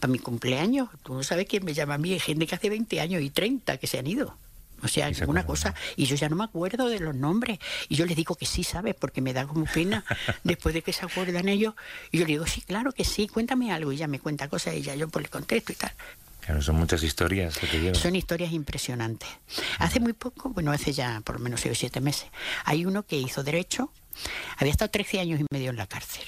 [0.00, 0.88] para mi cumpleaños.
[1.04, 2.18] Tú no sabes quién me llama a mí.
[2.18, 4.36] Gente que hace 20 años y 30 que se han ido.
[4.82, 5.72] O sea, una cosa.
[5.94, 7.60] Y yo ya no me acuerdo de los nombres.
[7.88, 8.96] Y yo les digo que sí, ¿sabes?
[8.96, 10.04] Porque me da como pena
[10.42, 11.74] después de que se acuerdan ellos.
[12.10, 13.92] Y yo le digo, sí, claro que sí, cuéntame algo.
[13.92, 15.92] Y ya me cuenta cosas y ya yo pues le contesto y tal.
[16.40, 17.94] Claro, son muchas historias que te llevan.
[17.94, 19.28] Son historias impresionantes.
[19.78, 22.26] Hace muy poco, bueno, hace ya por lo menos seis o siete meses,
[22.64, 23.92] hay uno que hizo derecho,
[24.56, 26.24] había estado 13 años y medio en la cárcel,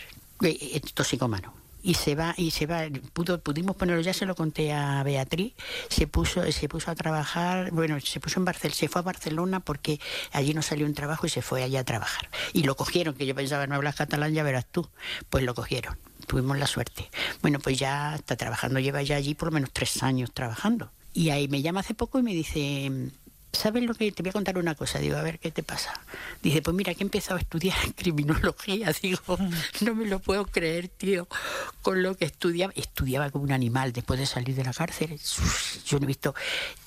[0.94, 5.02] toxicomano y se va y se va pudo, pudimos ponerlo ya se lo conté a
[5.02, 5.52] Beatriz
[5.90, 9.61] se puso se puso a trabajar bueno se puso en Barcelona se fue a Barcelona
[9.61, 10.00] porque
[10.33, 12.28] allí no salió un trabajo y se fue allá a trabajar.
[12.52, 14.88] Y lo cogieron que yo pensaba no hablas catalán ya verás tú.
[15.28, 17.11] Pues lo cogieron tuvimos la suerte.
[17.42, 20.90] Bueno pues ya está trabajando lleva ya allí por lo menos tres años trabajando.
[21.12, 22.90] Y ahí me llama hace poco y me dice
[23.54, 24.98] ¿sabes lo que te voy a contar una cosa?
[24.98, 25.92] Digo, a ver, ¿qué te pasa?
[26.42, 28.92] Dice, pues mira, que he empezado a estudiar criminología.
[29.02, 29.38] Digo,
[29.80, 31.28] no me lo puedo creer, tío,
[31.82, 32.72] con lo que estudiaba.
[32.76, 35.18] Estudiaba como un animal después de salir de la cárcel.
[35.86, 36.34] Yo no he visto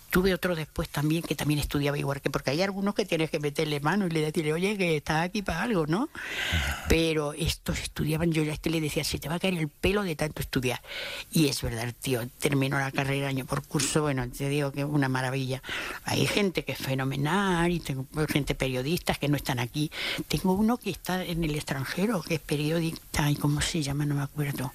[0.10, 3.39] Tuve otro después también que también estudiaba igual que, porque hay algunos que tienes que
[3.39, 6.10] meterle mano y le decirle, oye, que estás aquí para algo, ¿no?
[6.88, 10.04] Pero estos estudiaban, yo a este le decía, si te va a caer el pelo
[10.04, 10.82] de tanto estudiar.
[11.32, 14.88] Y es verdad, tío, terminó la carrera año por curso, bueno, te digo que es
[14.88, 15.62] una maravilla.
[16.06, 19.91] Hay gente que es fenomenal y tengo gente periodistas que no están aquí.
[20.28, 24.15] Tengo uno que está en el extranjero, que es periodista, y cómo se llama, no
[24.15, 24.74] me acuerdo.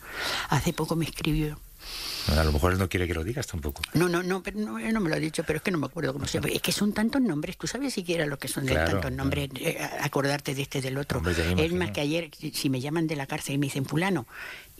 [0.51, 1.59] Hace poco me escribió
[2.29, 3.83] a lo mejor él no quiere que lo digas tampoco.
[3.95, 5.87] No, no, no, pero no, no me lo ha dicho, pero es que no me
[5.87, 6.49] acuerdo cómo se llama.
[6.49, 9.79] Es que son tantos nombres, tú sabes siquiera lo que son de tantos nombres, eh,
[10.01, 11.23] acordarte de este del otro.
[11.29, 14.27] Es más que ayer, si me llaman de la cárcel y me dicen, fulano,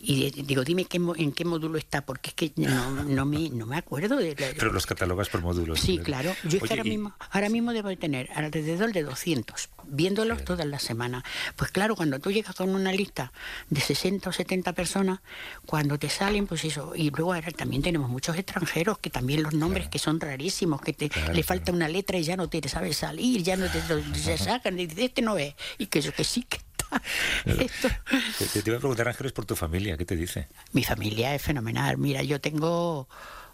[0.05, 3.65] y digo, dime qué, en qué módulo está, porque es que no, no, me, no
[3.65, 4.17] me acuerdo.
[4.17, 5.79] De Pero los catalogas por módulos.
[5.79, 6.35] Sí, claro.
[6.43, 10.67] Yo es que ahora, mismo, ahora mismo debo de tener alrededor de 200, viéndolos todas
[10.67, 11.23] las semanas.
[11.55, 13.31] Pues claro, cuando tú llegas con una lista
[13.69, 15.21] de 60 o 70 personas,
[15.65, 16.93] cuando te salen, pues eso.
[16.97, 20.91] Y luego ahora también tenemos muchos extranjeros, que también los nombres que son rarísimos, que
[20.91, 23.81] te, le falta una letra y ya no te sabes salir, ya no te,
[24.19, 25.55] se sacan, y este no es.
[25.77, 26.59] Y que, que sí, que
[27.45, 30.47] te, te, iba a preguntar, Ángeles, por tu familia, ¿qué te dice?
[30.71, 31.97] Mi familia es fenomenal.
[31.97, 33.07] Mira, yo tengo...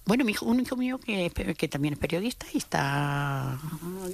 [0.06, 3.60] Bueno, mi hijo, un hijo mío que, que también es periodista y está...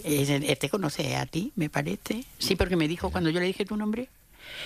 [0.03, 2.25] te conoce a ti, me parece.
[2.37, 4.09] Sí, porque me dijo cuando yo le dije tu nombre...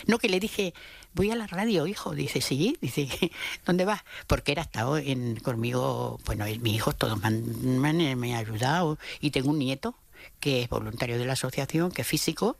[0.08, 0.74] No, que le dije,
[1.14, 2.14] voy a la radio, hijo.
[2.14, 3.08] Dice, sí, dice,
[3.66, 4.04] ¿dónde vas?
[4.28, 9.32] Porque era estado en, conmigo, bueno, mi hijo todos me han, me han ayudado y
[9.32, 9.96] tengo un nieto
[10.40, 12.58] que es voluntario de la asociación, que es físico,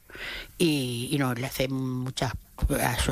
[0.58, 2.34] y, y nos le hace muchas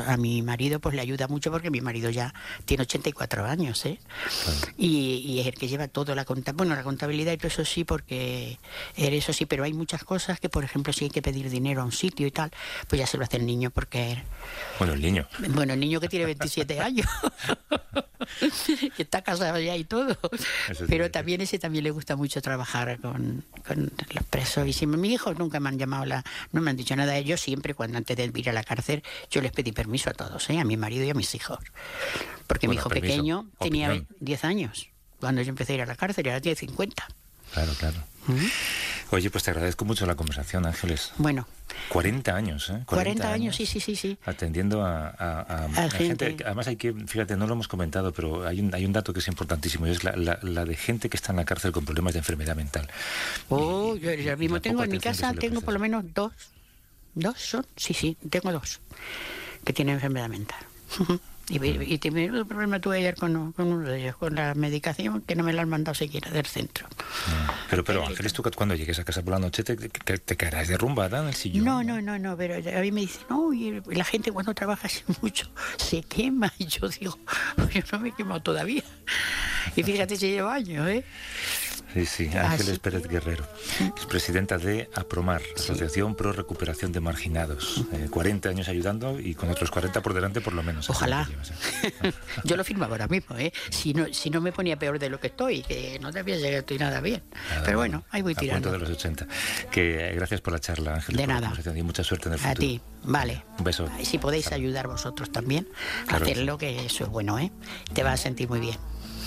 [0.06, 2.34] a, mi marido pues le ayuda mucho porque mi marido ya
[2.64, 3.98] tiene 84 años, ¿eh?
[4.76, 7.84] Y, es el que lleva todo la contabilidad, bueno, la contabilidad y todo eso sí,
[7.84, 8.58] porque
[8.96, 11.84] eso sí, pero hay muchas cosas que, por ejemplo, si hay que pedir dinero a
[11.84, 12.50] un sitio y tal,
[12.88, 14.22] pues ya se lo hace el niño porque...
[14.78, 15.26] Bueno, el niño.
[15.50, 17.06] Bueno, el niño que tiene 27 años,
[18.96, 20.16] que está casado ya y todo,
[20.88, 25.12] pero también ese también le gusta mucho trabajar con, con los presos y si mi
[25.12, 28.16] hijo nunca me han llamado, la, no me han dicho nada, ellos siempre cuando antes
[28.16, 30.58] de ir a la cárcel, yo les pedí permiso a todos, ¿eh?
[30.58, 31.58] a mi marido y a mis hijos.
[32.46, 34.88] Porque mi hijo pequeño tenía 10 años
[35.20, 37.06] cuando yo empecé a ir a la cárcel y ahora tiene 50.
[37.52, 37.96] Claro, claro.
[39.10, 41.12] Oye, pues te agradezco mucho la conversación, Ángeles.
[41.16, 41.46] Bueno.
[41.88, 42.82] 40 años, ¿eh?
[42.84, 44.18] 40, años, sí, sí, sí, sí.
[44.26, 46.36] Atendiendo a, gente.
[46.44, 49.20] Además hay que, fíjate, no lo hemos comentado, pero hay un, hay un dato que
[49.20, 52.12] es importantísimo y es la, la, de gente que está en la cárcel con problemas
[52.14, 52.88] de enfermedad mental.
[53.48, 56.32] Oh, yo, yo mismo tengo en mi casa, tengo por lo menos dos
[57.18, 57.66] ¿Dos son?
[57.76, 58.80] Sí, sí, tengo dos
[59.64, 60.60] que tienen enfermedad mental.
[61.50, 65.22] Y, y tuve un problema tuve ayer con, con, uno de ellos, con la medicación,
[65.22, 66.86] que no me la han mandado siquiera del centro.
[67.70, 71.22] Pero, pero Ángeles, tú cuando llegues a casa por la noche te, te, caerás derrumbada
[71.22, 71.64] en el sillón.
[71.64, 74.88] No, no, no, no, pero a mí me dicen, no, y la gente cuando trabaja
[74.88, 76.52] así mucho se quema.
[76.58, 77.18] Y yo digo,
[77.72, 78.84] yo no me he quemado todavía.
[79.74, 81.02] Y fíjate, se lleva años, ¿eh?
[81.94, 83.44] Sí, sí, Ángeles Pérez Guerrero,
[83.96, 87.84] es presidenta de APROMAR, Asociación Pro Recuperación de Marginados.
[88.10, 90.90] 40 eh, años ayudando y con otros 40 por delante por lo menos.
[90.90, 91.28] Ojalá.
[92.02, 92.12] ¿eh?
[92.44, 93.52] Yo lo firmaba ahora mismo, ¿eh?
[93.70, 96.60] Si no, si no me ponía peor de lo que estoy, que no debía llegar
[96.60, 97.22] estoy nada bien.
[97.64, 98.70] Pero bueno, ahí voy tirando.
[98.70, 99.26] de los 80.
[99.70, 101.20] Que, eh, gracias por la charla, Ángeles.
[101.20, 101.52] De nada.
[101.74, 102.56] Y mucha suerte en el futuro.
[102.56, 103.44] A ti, vale.
[103.58, 103.88] Un beso.
[104.00, 105.68] Y si podéis ayudar vosotros también,
[106.08, 107.52] a hacerlo, que eso es bueno, ¿eh?
[107.92, 108.76] Te vas a sentir muy bien.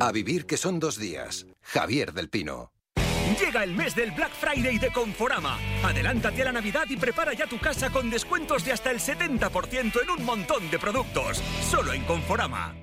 [0.00, 1.46] A vivir que son dos días.
[1.60, 2.72] Javier del Pino.
[3.38, 5.58] Llega el mes del Black Friday de Conforama.
[5.84, 10.02] Adelántate a la Navidad y prepara ya tu casa con descuentos de hasta el 70%
[10.02, 11.42] en un montón de productos.
[11.70, 12.74] Solo en Conforama.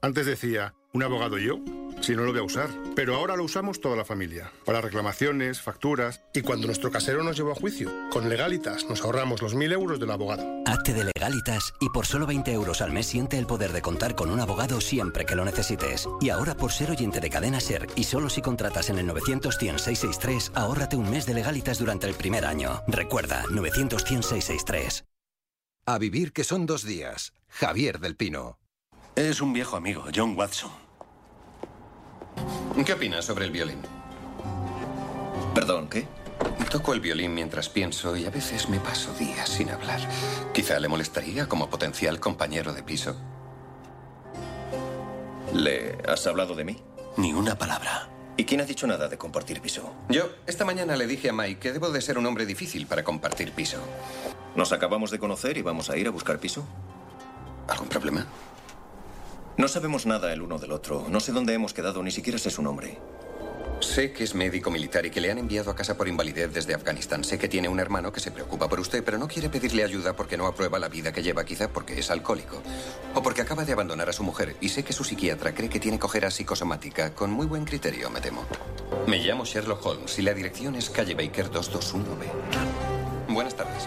[0.00, 1.58] Antes decía, ¿un abogado yo?
[2.02, 2.68] Si no lo voy a usar.
[2.94, 7.36] Pero ahora lo usamos toda la familia, para reclamaciones, facturas y cuando nuestro casero nos
[7.36, 7.90] llevó a juicio.
[8.10, 10.44] Con Legalitas nos ahorramos los mil euros del abogado.
[10.66, 14.14] Hazte de Legalitas y por solo 20 euros al mes siente el poder de contar
[14.14, 16.08] con un abogado siempre que lo necesites.
[16.20, 19.54] Y ahora por ser oyente de Cadena Ser y solo si contratas en el 900
[19.54, 22.82] 663 ahórrate un mes de Legalitas durante el primer año.
[22.88, 25.04] Recuerda, 900 663
[25.86, 27.32] A vivir que son dos días.
[27.48, 28.58] Javier del Pino.
[29.14, 30.81] Es un viejo amigo, John Watson.
[32.84, 33.78] ¿Qué opinas sobre el violín?
[35.54, 36.06] Perdón, ¿qué?
[36.70, 40.00] Toco el violín mientras pienso y a veces me paso días sin hablar.
[40.54, 43.14] Quizá le molestaría como potencial compañero de piso.
[45.52, 46.78] ¿Le has hablado de mí?
[47.18, 48.08] Ni una palabra.
[48.38, 49.92] ¿Y quién ha dicho nada de compartir piso?
[50.08, 53.04] Yo esta mañana le dije a Mike que debo de ser un hombre difícil para
[53.04, 53.76] compartir piso.
[54.56, 56.64] Nos acabamos de conocer y vamos a ir a buscar piso.
[57.68, 58.26] ¿Algún problema?
[59.62, 61.06] No sabemos nada el uno del otro.
[61.08, 62.98] No sé dónde hemos quedado, ni siquiera sé su nombre.
[63.78, 66.74] Sé que es médico militar y que le han enviado a casa por invalidez desde
[66.74, 67.22] Afganistán.
[67.22, 70.16] Sé que tiene un hermano que se preocupa por usted, pero no quiere pedirle ayuda
[70.16, 72.60] porque no aprueba la vida que lleva, quizá porque es alcohólico.
[73.14, 74.56] O porque acaba de abandonar a su mujer.
[74.60, 78.20] Y sé que su psiquiatra cree que tiene cojera psicosomática, con muy buen criterio, me
[78.20, 78.44] temo.
[79.06, 83.28] Me llamo Sherlock Holmes y la dirección es calle Baker 221B.
[83.28, 83.86] Buenas tardes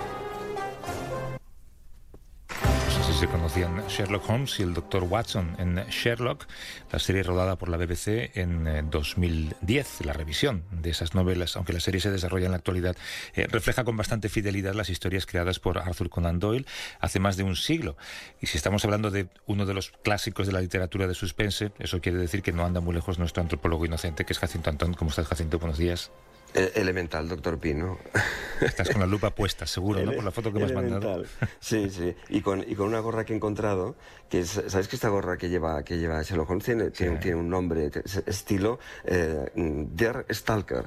[3.19, 5.04] se conocían Sherlock Holmes y el Dr.
[5.04, 6.47] Watson en Sherlock,
[6.91, 10.01] la serie rodada por la BBC en 2010.
[10.01, 12.97] Eh, la revisión de esas novelas, aunque la serie se desarrolla en la actualidad,
[13.36, 16.65] eh, refleja con bastante fidelidad las historias creadas por Arthur Conan Doyle
[16.99, 17.95] hace más de un siglo.
[18.41, 22.01] Y si estamos hablando de uno de los clásicos de la literatura de suspense, eso
[22.01, 24.93] quiere decir que no anda muy lejos nuestro antropólogo inocente, que es Jacinto Antón.
[24.93, 25.58] ¿Cómo estás, Jacinto?
[25.58, 26.12] Buenos días.
[26.55, 27.99] E-, elemental, doctor Pino.
[28.61, 30.13] Estás con la lupa puesta, seguro, ¿no?
[30.13, 31.25] Por la foto que me has mandado.
[31.59, 32.15] Sí, sí.
[32.29, 33.95] Y con, y con una gorra que he encontrado,
[34.29, 37.49] que es, ¿sabes que esta gorra que lleva, que lleva Sherlock Holmes tiene, tiene, un
[37.49, 37.91] nombre,
[38.25, 40.85] estilo eh, Der Stalker?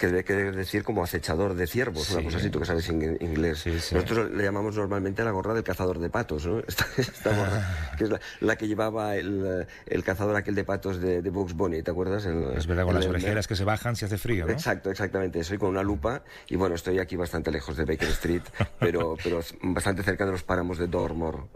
[0.00, 3.66] Que debe querer decir como acechador de ciervos, una cosa así, tú que sabes inglés.
[3.66, 6.58] Nosotros le llamamos normalmente la gorra del cazador de patos, ¿no?
[6.66, 8.10] Esta, gorra, que es
[8.40, 12.24] la, que llevaba el, el, cazador aquel de patos de, de Bugs Bunny, ¿te acuerdas?
[12.24, 14.52] es verdad, con las orejeras que se bajan si hace frío, ¿no?
[14.52, 15.44] Exacto, exactamente.
[15.44, 18.42] Soy con una lupa y bueno, estoy aquí bastante lejos de Baker Street,
[18.78, 21.48] pero, pero bastante cerca de los páramos de Dormor.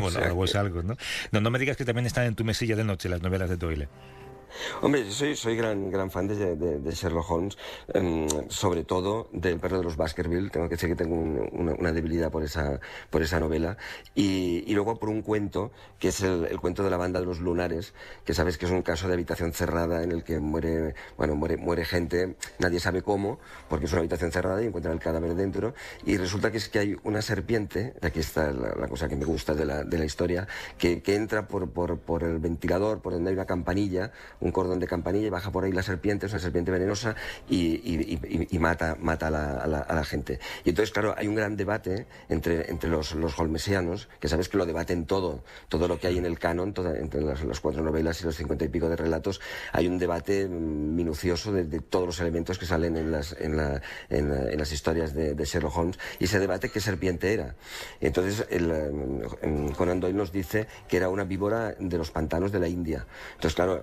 [0.00, 0.96] Bueno, algo es algo, ¿no?
[1.32, 1.40] ¿no?
[1.40, 3.88] No me digas que también están en tu mesilla de noche las novelas de Doyle.
[4.82, 7.58] Hombre, yo soy, soy gran, gran fan de, Sherlock Holmes,
[7.94, 10.50] em, sobre todo del perro de los Baskerville.
[10.50, 13.76] Tengo que decir que tengo una, debilidad por esa, por esa novela.
[14.14, 17.40] Y, luego por un cuento, que es el, el, cuento de la banda de los
[17.40, 21.34] lunares, que sabes que es un caso de habitación cerrada en el que muere, bueno,
[21.34, 25.34] muere, muere gente, nadie sabe cómo, porque es una habitación cerrada y encuentran el cadáver
[25.34, 25.74] dentro.
[26.04, 29.54] Y resulta que es que hay una serpiente, aquí está la, cosa que me gusta
[29.54, 30.46] de la, de la historia,
[30.78, 34.80] que, que entra por, por, por el ventilador, por donde hay una campanilla, un cordón
[34.80, 37.14] de campanilla y baja por ahí la serpiente, es una serpiente venenosa
[37.48, 40.38] y, mata, mata a, la, gente.
[40.64, 44.66] Y entonces, claro, hay un gran debate entre, entre los, holmesianos, que sabes que lo
[44.66, 48.36] debaten todo, todo lo que hay en el canon, entre las, cuatro novelas y los
[48.36, 49.40] cincuenta y pico de relatos,
[49.72, 55.14] hay un debate minucioso de, todos los elementos que salen en las, en, las historias
[55.14, 57.54] de, Sherlock Holmes y se debate qué serpiente era.
[58.00, 58.70] entonces, el,
[59.76, 63.06] Conan Doyle nos dice que era una víbora de los pantanos de la India.
[63.34, 63.82] Entonces, claro,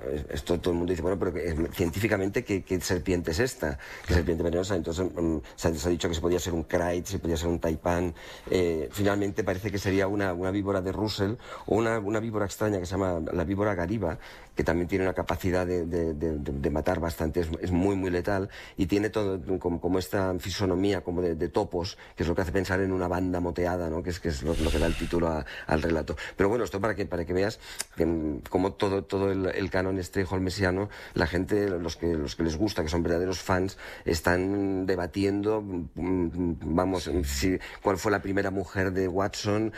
[0.55, 1.33] todo el mundo dice, bueno, pero
[1.71, 3.77] científicamente, ¿qué, serpiente es esta?
[4.05, 4.75] ¿Qué serpiente venenosa?
[4.75, 7.59] Entonces mm, se, ha, dicho que se podía ser un Krait, se podía ser un
[7.59, 8.13] Taipan.
[8.49, 11.33] Eh, finalmente parece que sería una, víbora de Russell
[11.65, 14.17] o una, una víbora extraña que se llama la víbora Gariba,
[14.57, 19.39] que también tiene una capacidad de, matar bastante, es, muy, muy letal y tiene todo
[19.59, 23.39] como, esta fisonomía como de, topos, que es lo que hace pensar en una banda
[23.39, 24.01] moteada, ¿no?
[24.01, 26.17] que es, que es lo, que da el título al relato.
[26.35, 27.59] Pero bueno, esto para que, para que veas
[27.95, 32.35] que, mm, como todo, todo el, el canon este holmesiano, la gente, los que, los
[32.35, 38.23] que les gusta, que son verdaderos fans, están debatiendo, mm, vamos, si, cuál fue la
[38.23, 39.71] primera mujer de Watson,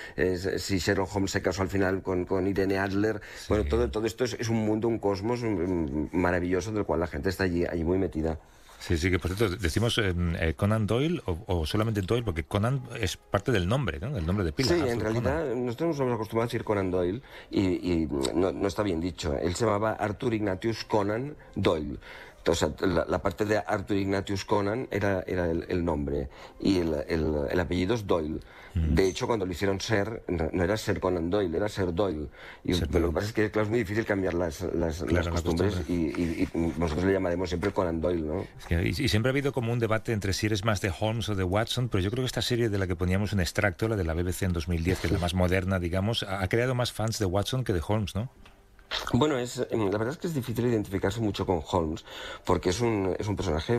[0.57, 3.19] si Sherlock Holmes se casó al final con, con Irene Adler.
[3.49, 5.41] Bueno, todo, todo esto es, es un mundo, un cosmos
[6.11, 8.39] maravilloso del cual la gente está allí, allí muy metida.
[8.79, 12.81] Sí, sí, que por cierto, decimos em, eh, Conan Doyle o, solamente Doyle, porque Conan
[12.99, 14.17] es parte del nombre, ¿no?
[14.17, 14.69] El nombre de pila.
[14.69, 18.81] Sí, en realidad nosotros nos hemos acostumbrado a decir Conan Doyle y, no, no, está
[18.83, 19.37] bien dicho.
[19.37, 21.99] Él se llamaba Arthur Ignatius Conan Doyle.
[22.37, 26.29] Entonces, la, parte de Arthur Ignatius Conan era, era el, nombre
[26.61, 28.39] y el, el, apellido es Doyle.
[28.73, 32.27] De hecho, cuando lo hicieron ser, no, era ser Conan Doyle, era ser Doyle.
[32.63, 36.47] Y lo que pasa es que es muy difícil cambiar las, las, costumbres y,
[36.77, 38.45] nosotros le llamaremos siempre Conan Doyle, ¿no?
[38.81, 41.43] y, siempre ha habido como un debate entre si eres más de Holmes o de
[41.43, 44.03] Watson, pero yo creo que esta serie de la que poníamos un extracto, la de
[44.03, 47.25] la BBC en 2010, que es la más moderna, digamos, ha creado más fans de
[47.25, 48.29] Watson que de Holmes, ¿no?
[49.13, 52.05] Bueno, es, em, la verdad es que es difícil identificarse mucho con Holmes,
[52.45, 53.77] porque es un, es un personaje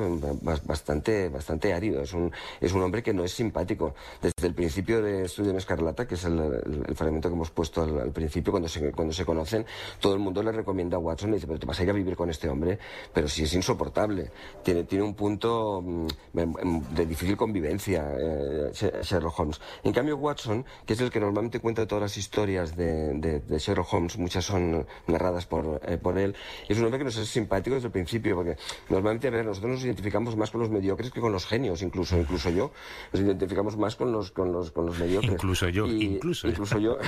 [0.64, 3.94] bastante, bastante árido, es un, es un hombre que no es simpático.
[4.20, 8.10] Desde el principio de Estudio en Escarlata, que es el, fragmento que hemos puesto al,
[8.12, 9.66] principio, cuando se, cuando se conocen,
[10.00, 11.92] todo el mundo le recomienda a Watson, le dice, pero te vas a ir a
[11.92, 12.78] vivir con este hombre,
[13.12, 14.30] pero sí es insoportable.
[14.62, 16.06] Tiene, tiene un punto mm,
[16.38, 19.60] em, em, de difícil convivencia, eh, Sherlock Holmes.
[19.82, 23.92] En cambio, Watson, que es el que normalmente cuenta todas las historias de, de Sherlock
[23.92, 26.34] Holmes, muchas son narradas por, eh, por él.
[26.68, 28.56] es un hombre que nos es simpático desde el principio, porque
[28.88, 32.16] normalmente, a ver, nosotros nos identificamos más con los mediocres que con los genios, incluso,
[32.18, 32.72] incluso yo.
[33.12, 35.32] Nos identificamos más con los, con los, con los mediocres.
[35.32, 36.48] Incluso yo, incluso.
[36.48, 36.98] Incluso yo.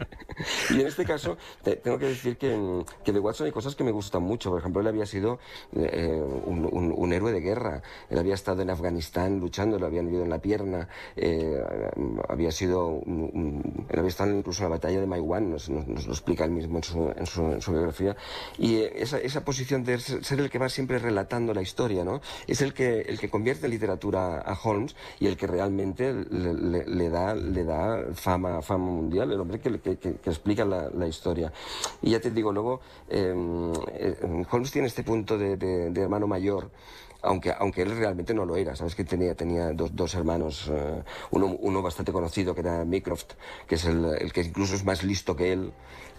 [0.70, 3.90] y en este caso, tengo que decir que, que, de Watson hay cosas que me
[3.90, 4.50] gustan mucho.
[4.50, 5.38] Por ejemplo, él había sido
[5.74, 7.82] eh, un, un, héroe de guerra.
[8.10, 10.88] Él había estado en Afganistán luchando, lo habían herido en la pierna.
[11.16, 11.62] Eh,
[12.28, 13.00] había sido.
[13.06, 16.78] él había estado incluso en la batalla de Maiwan, nos, nos, lo explica él mismo
[16.78, 18.16] en su, en su, su biografía.
[18.58, 22.20] Y eh, esa, esa, posición de ser el que va siempre relatando la historia, ¿no?
[22.46, 26.84] Es el que, el que convierte en literatura a Holmes y el que realmente le,
[26.84, 31.06] le, da, le da fama, fama mundial, el hombre que, que, que explica la, la,
[31.06, 31.52] historia.
[32.00, 36.70] Y ya te digo, luego, em, eh, Holmes tiene este punto de, de, hermano mayor
[37.24, 38.74] aunque, aunque él realmente no lo era.
[38.74, 43.34] Sabes que tenía, tenía dos, dos hermanos, uh, uno, uno, bastante conocido que era Mycroft,
[43.68, 45.72] que es el, el, que incluso es más listo que él,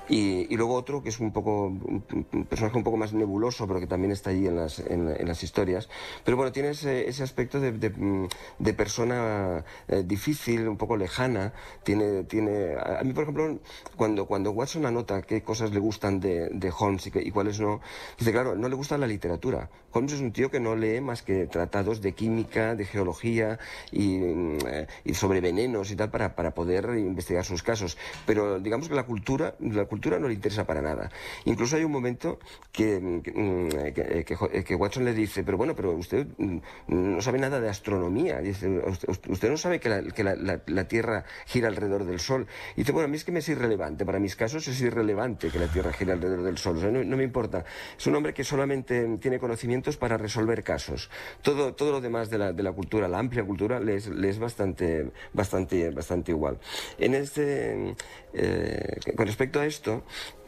[0.10, 3.88] y, luego otro que es un poco un personaje un poco más nebuloso, pero que
[3.88, 5.90] también está allí en las, en, las historias.
[6.26, 11.54] Pero bueno, tiene ese, aspecto de, de, persona eh, difícil, un poco lejana.
[11.84, 13.60] Tiene, tiene, a mí, por ejemplo,
[13.96, 17.82] cuando, cuando Watson anota qué cosas le gustan de, Holmes y, y, cuáles no,
[18.18, 19.70] dice, claro, no le gusta la literatura.
[19.92, 23.60] Holmes es un tío que no lee más que tratados de química, de geología
[23.92, 27.98] y, eh, y sobre venenos y tal para, para poder investigar sus casos.
[28.26, 31.12] Pero digamos que la cultura, la cultura no le interesa para nada.
[31.46, 32.40] Incluso hay un momento
[32.72, 33.22] que,
[33.94, 38.40] que, que, Watson le dice, pero bueno, pero usted mm, no sabe nada de astronomía.
[38.40, 38.82] Dice,
[39.30, 42.48] usted, no sabe que, la, que la, Tierra gira alrededor del Sol.
[42.76, 44.04] Y dice, bueno, a mí es que me es irrelevante.
[44.04, 46.80] Para mis casos es irrelevante que la Tierra gira alrededor del Sol.
[46.92, 47.64] no, me importa.
[47.96, 51.12] Es un hombre que solamente tiene conocimientos para resolver casos.
[51.44, 54.40] Todo, todo lo demás de la, de la cultura, la amplia cultura, le es, es
[54.40, 56.58] bastante, bastante, bastante igual.
[56.98, 57.96] En este,
[58.34, 59.83] eh, con respecto a esto,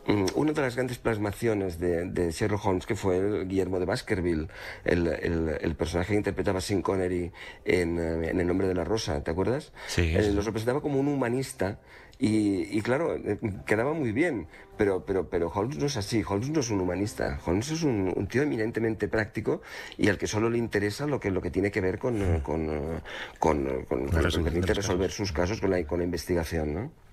[0.07, 4.47] mm, una de las grandes plasmaciones de, Sherlock Holmes, que fue el Guillermo de Baskerville,
[4.83, 7.31] el, personaje que interpretaba Sean Connery
[7.65, 9.73] en, eh, en, El nombre de la rosa, ¿te acuerdas?
[9.87, 10.13] Sí.
[10.15, 11.79] Eh, lo representaba como un humanista
[12.17, 16.61] y, claro, eh, quedaba muy bien, pero, pero, pero Holmes no es así, Holmes no
[16.61, 19.61] es un humanista, Holmes es un, tío eminentemente práctico
[19.97, 23.01] y al que solo le interesa lo que, lo que tiene que ver con, con,
[23.37, 27.04] con, con, resolver sus casos con la, con la investigación, ¿no?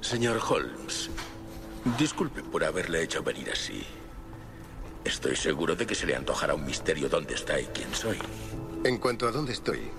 [0.00, 1.10] Señor Holmes,
[1.98, 3.84] disculpe por haberle hecho venir así.
[5.04, 8.18] Estoy seguro de que se le antojará un misterio dónde está y quién soy.
[8.84, 9.90] En cuanto a dónde estoy,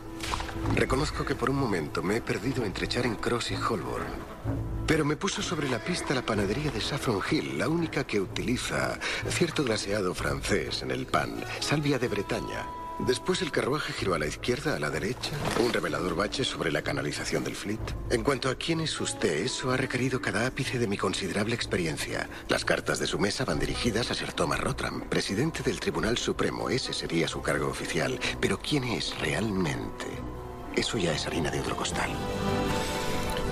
[0.76, 4.08] reconozco que por un momento me he perdido entre Charing Cross y Holborn.
[4.88, 8.98] Pero me puso sobre la pista la panadería de Saffron Hill, la única que utiliza
[9.28, 12.66] cierto glaseado francés en el pan, salvia de Bretaña,
[13.00, 15.32] Después el carruaje giró a la izquierda, a la derecha,
[15.64, 17.80] un revelador bache sobre la canalización del Fleet.
[18.10, 22.30] En cuanto a quién es usted, eso ha requerido cada ápice de mi considerable experiencia.
[22.50, 26.70] Las cartas de su mesa van dirigidas a Sir Thomas Rothram, presidente del Tribunal Supremo.
[26.70, 28.20] Ese sería su cargo oficial.
[28.42, 30.06] Pero quién es realmente,
[30.76, 32.10] eso ya es harina de otro costal.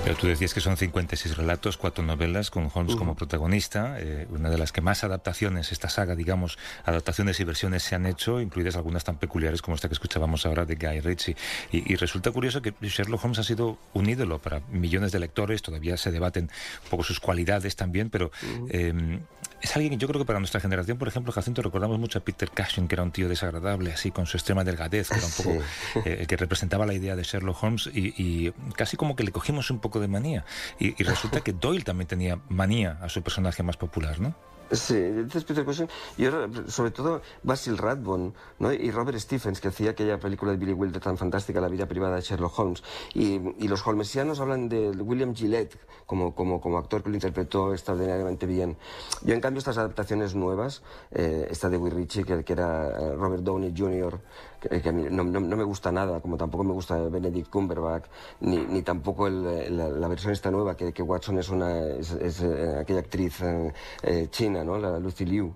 [0.08, 4.48] Pero tú decías que son 56 relatos, cuatro novelas con Holmes como protagonista, eh, una
[4.48, 8.76] de las que más adaptaciones, esta saga, digamos, adaptaciones y versiones se han hecho, incluidas
[8.76, 11.36] algunas tan peculiares como esta que escuchábamos ahora de Guy Ritchie.
[11.72, 15.98] Y, resulta curioso que Sherlock Holmes ha sido un ídolo para millones de lectores, todavía
[15.98, 16.44] se debaten
[16.84, 18.30] un poco sus cualidades también, pero
[19.60, 22.22] es alguien que yo creo que para nuestra generación, por ejemplo, Jacinto, recordamos mucho a
[22.22, 25.32] Peter Cushing, que era un tío desagradable, así con su extrema delgadez, que era un
[25.32, 25.50] poco
[26.08, 29.32] eh, el que representaba la idea de Sherlock Holmes y, y casi como que le
[29.32, 30.44] cogimos un poco de manía.
[30.78, 34.34] Y, resulta que Doyle también tenía manía a su personaje más popular, ¿no?
[34.70, 35.88] Sí, entonces Peter Cushing
[36.18, 36.26] y
[36.70, 38.70] sobre todo Basil Rathbone ¿no?
[38.70, 42.16] y Robert Stephens, que hacía aquella película de Billy Wilder tan fantástica, La vida privada
[42.16, 42.82] de Sherlock Holmes.
[43.14, 43.38] Y,
[43.68, 48.76] los holmesianos hablan de William Gillette como, como, como, actor que lo interpretó extraordinariamente bien.
[49.22, 53.14] Yo, en cambio, estas adaptaciones nuevas, eh, esta de Will Ritchie, que, que era eh,
[53.14, 54.18] Robert Downey Jr.,
[54.60, 58.06] que, a mí no, me gusta nada, como tampoco me gusta Benedict Cumberbatch,
[58.40, 63.00] ni, ni tampoco el, la, versión esta nueva, que, Watson es, una, es, eh, aquella
[63.00, 64.78] actriz eh, china china, ¿no?
[64.78, 65.54] La Lucy Liu.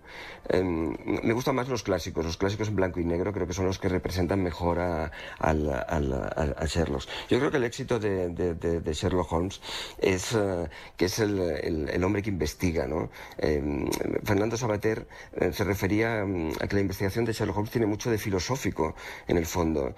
[0.48, 3.66] Em, me gustan más los clásicos, los clásicos en blanco y negro, creo que son
[3.66, 5.10] los que representan mejor a,
[6.66, 7.04] Sherlock.
[7.28, 9.60] Yo creo que el éxito de, Sherlock Holmes
[9.98, 13.10] es eh, que es el, hombre que investiga, ¿no?
[13.38, 13.88] Em,
[14.24, 18.10] Fernando Sabater eh, se refería mm, a que la investigación de Sherlock Holmes tiene mucho
[18.10, 18.91] de filosófico
[19.28, 19.94] en el fondo.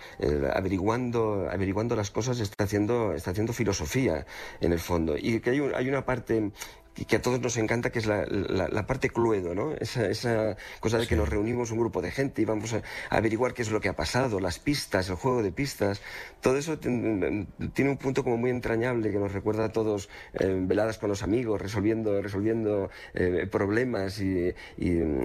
[0.55, 4.27] averiguando, averiguando las cosas está haciendo, está haciendo filosofía
[4.61, 5.17] en el fondo.
[5.17, 6.53] Y que hay, hay una parte
[6.95, 9.73] que a todos nos encanta, que es la, la, parte cluedo, ¿no?
[9.75, 13.53] Esa, esa cosa de que nos reunimos un grupo de gente y vamos a, averiguar
[13.53, 16.01] qué es lo que ha pasado, las pistas, el juego de pistas.
[16.41, 17.47] Todo eso tiene
[17.91, 21.61] un punto como muy entrañable que nos recuerda a todos eh, veladas con los amigos,
[21.61, 24.55] resolviendo, resolviendo eh, problemas y,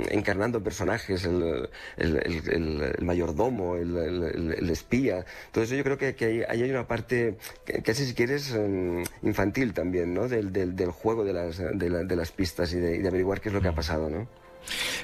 [0.09, 5.25] encarnando personajes, el, el, mayordomo, el, espía.
[5.51, 7.37] Todo eso yo creo que, que ahí hay una parte,
[7.83, 10.27] casi si quieres, em, infantil también, ¿no?
[10.27, 13.61] Del, del, del juego de las de, las pistas y de, averiguar qué es lo
[13.61, 13.75] que ha mm.
[13.75, 14.27] pasado, ¿no?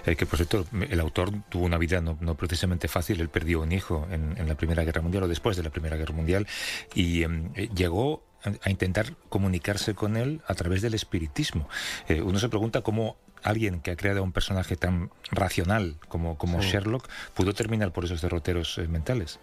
[0.06, 3.22] Eh, que por cierto, el autor tuvo una vida no, precisamente fácil.
[3.22, 6.14] Él perdió un hijo en, la Primera Guerra Mundial o después de la Primera Guerra
[6.14, 6.48] Mundial
[6.94, 8.24] y em, eh, llegó
[8.62, 11.68] a intentar comunicarse con él a través del espiritismo.
[12.08, 16.62] Eh, uno se pregunta cómo alguien que ha creado un personaje tan racional como, como
[16.62, 19.40] Sherlock pudo terminar por esos derroteros mentales.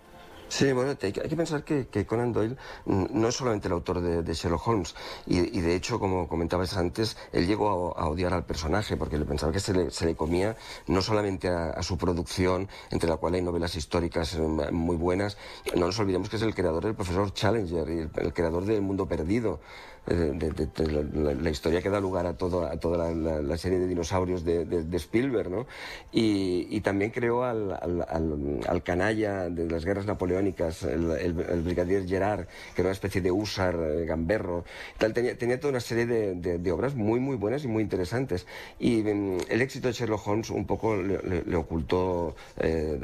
[0.53, 4.69] Sí, bueno, hay que pensar que, Conan Doyle no es solamente el autor de, Sherlock
[4.69, 4.95] Holmes,
[5.25, 9.51] y, de hecho, como comentabas antes, él llegó a, odiar al personaje porque le pensaba
[9.51, 10.55] que se le, comía
[10.89, 15.39] no solamente a, su producción, entre la cual hay novelas históricas eh, muy buenas,
[15.75, 19.07] no nos olvidemos que es el creador del profesor Challenger y el creador del Mundo
[19.07, 19.59] Perdido
[20.07, 24.97] de, la, historia que da lugar a, todo, a toda la, serie de dinosaurios de,
[24.97, 25.67] Spielberg, ¿no?
[26.11, 31.33] Y, también creó al, al, canalla de las guerras napoleónicas, el,
[31.63, 34.65] brigadier Gerard, que era una especie de húsar, eh, gamberro,
[34.99, 38.47] tal, tenía, tenía toda una serie de, obras muy, muy buenas y muy interesantes.
[38.81, 42.99] Y mm, el éxito de Sherlock Holmes un poco le, ocultó eh,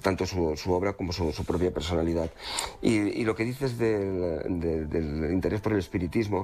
[0.00, 2.30] tanto su, su, obra como su, su propia personalidad.
[2.80, 6.37] Y, lo que dices del, del interés por el espiritismo,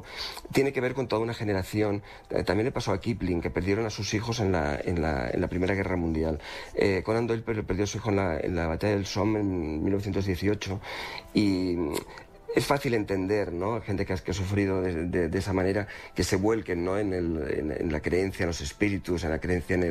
[0.53, 2.03] tiene que ver con toda una generación.
[2.31, 5.97] Eh, también le pasó a Kipling, que perdieron a sus hijos en la, Primera Guerra
[5.97, 6.41] Mundial.
[6.75, 8.17] Eh, Conan Doyle perdió a su hijo en
[8.57, 10.81] la, batalla del Somme en 1918
[11.35, 11.77] y
[12.55, 13.81] es fácil entender, ¿no?
[13.81, 16.99] Gente que ha, sufrido de, esa manera, que se vuelquen, ¿no?
[16.99, 19.83] En, la creencia en los espíritus, en la creencia en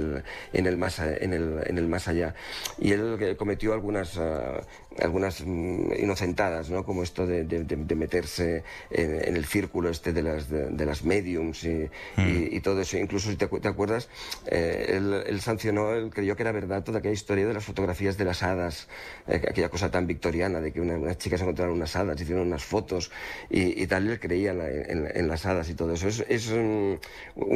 [0.65, 2.35] el, más, allá.
[2.79, 4.61] Y él cometió algunas, ah,
[5.01, 6.83] algunas mm, inocentadas, ¿no?
[6.85, 11.89] Como esto de, de meterse en, el círculo este de las, de, las mediums y,
[12.17, 12.61] y, mm.
[12.61, 12.97] todo eso.
[12.97, 14.09] Incluso, si te, te acuerdas,
[14.47, 18.25] eh, él, sancionó, él creyó que era verdad toda aquella historia de las fotografías de
[18.25, 18.87] las hadas,
[19.27, 22.63] eh, aquella cosa tan victoriana de que una, unas chicas encontraron unas hadas, hicieron las
[22.63, 23.11] fotos
[23.49, 26.07] y, tal, él creía en, las hadas y todo eso.
[26.07, 26.99] Es, un,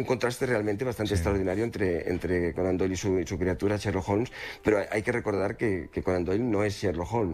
[0.06, 4.32] contraste realmente bastante extraordinario entre, entre Conan Doyle y su, criatura Sherlock Holmes,
[4.64, 7.27] pero hay, que recordar que, que, Conan Doyle no es Sherlock Holmes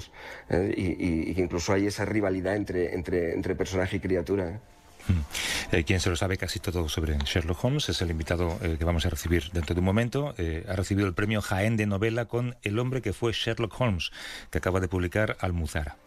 [0.50, 0.74] ¿eh?
[0.76, 4.50] y, que incluso hay esa rivalidad entre, entre, entre personaje y criatura.
[4.50, 4.60] ¿eh?
[5.08, 5.76] Hmm.
[5.76, 9.06] Eh, quien se lo sabe casi todo sobre Sherlock Holmes es el invitado que vamos
[9.06, 10.34] a recibir dentro de un momento.
[10.68, 14.12] ha recibido el premio Jaén de novela con El hombre que fue Sherlock Holmes,
[14.50, 15.98] que acaba de publicar Almuzara.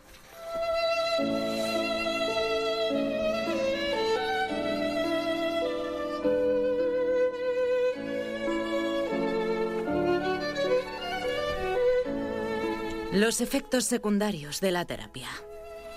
[13.17, 15.31] Los efectos secundarios de la terapia.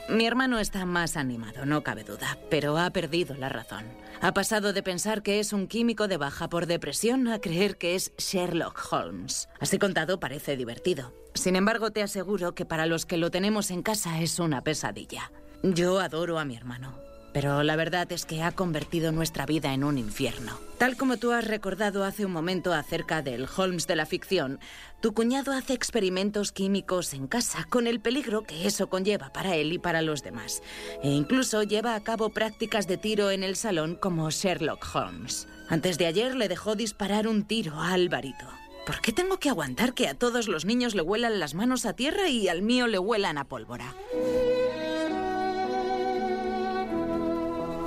[0.07, 3.83] Mi hermano está más animado, no cabe duda, pero ha perdido la razón.
[4.21, 7.95] Ha pasado de pensar que es un químico de baja por depresión a creer que
[7.95, 9.49] es Sherlock Holmes.
[9.59, 11.13] Así contado parece divertido.
[11.33, 15.29] Sin embargo, te aseguro que para los que lo tenemos en casa es una pesadilla.
[15.61, 16.97] Yo adoro a mi hermano,
[17.33, 20.59] pero la verdad es que ha convertido nuestra vida en un infierno.
[20.77, 24.59] Tal como tú has recordado hace un momento acerca del Holmes de la ficción,
[25.01, 29.73] tu cuñado hace experimentos químicos en casa con el peligro que eso conlleva para él
[29.73, 30.61] y para los demás.
[31.03, 35.47] E incluso lleva a cabo prácticas de tiro en el salón como Sherlock Holmes.
[35.67, 38.47] Antes de ayer le dejó disparar un tiro a Alvarito.
[38.85, 41.93] ¿Por qué tengo que aguantar que a todos los niños le huelan las manos a
[41.93, 43.93] tierra y al mío le huelan a pólvora?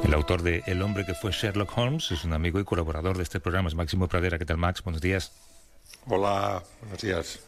[0.05, 3.23] El autor de El hombre que fue Sherlock Holmes es un amigo y colaborador de
[3.23, 4.39] este programa, es Máximo Pradera.
[4.39, 4.83] ¿Qué tal, Max?
[4.83, 5.33] Buenos días.
[6.07, 7.41] Hola, buenos días.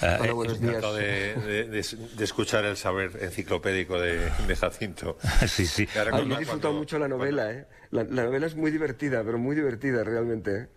[0.00, 0.82] Uh, Hola, buenos días.
[0.94, 5.18] De, de, escuchar el saber enciclopédico de, Jacinto.
[5.48, 5.88] sí, sí.
[6.12, 7.66] Ay, me he disfrutado mucho la novela, ¿eh?
[7.90, 10.62] La, novela es muy divertida, pero muy divertida realmente.
[10.62, 10.68] ¿eh?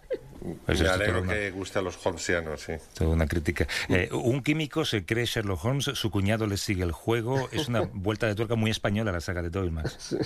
[0.66, 2.74] Pues Me alegro que guste a los Holmesianos, sí.
[2.94, 3.68] Toda una crítica.
[3.90, 7.50] Eh, un químico se cree Sherlock Holmes, su cuñado le sigue el juego.
[7.52, 10.18] Es una vuelta de tuerca muy española la saga de Doyle, Sí,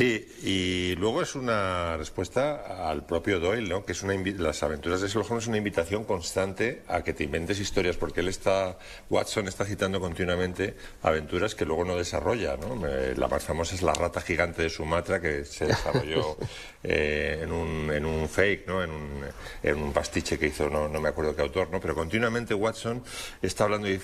[0.00, 3.84] y luego es una respuesta al propio Doyle, ¿no?
[3.84, 7.24] que es una las aventuras de Sherlock Holmes es una invitación constante a que te
[7.24, 8.78] inventes historias, porque él está,
[9.10, 12.56] Watson está citando continuamente aventuras que luego no desarrolla.
[12.56, 12.80] ¿no?
[13.16, 16.36] La más famosa es la rata gigante de Sumatra, que se desarrolló
[16.82, 18.82] eh, en, un, en, un, fake, ¿no?
[18.82, 19.24] en, un,
[19.62, 21.80] en un pastiche que hizo, no, no, me acuerdo qué autor, ¿no?
[21.80, 23.02] pero continuamente Watson
[23.42, 24.00] está hablando en,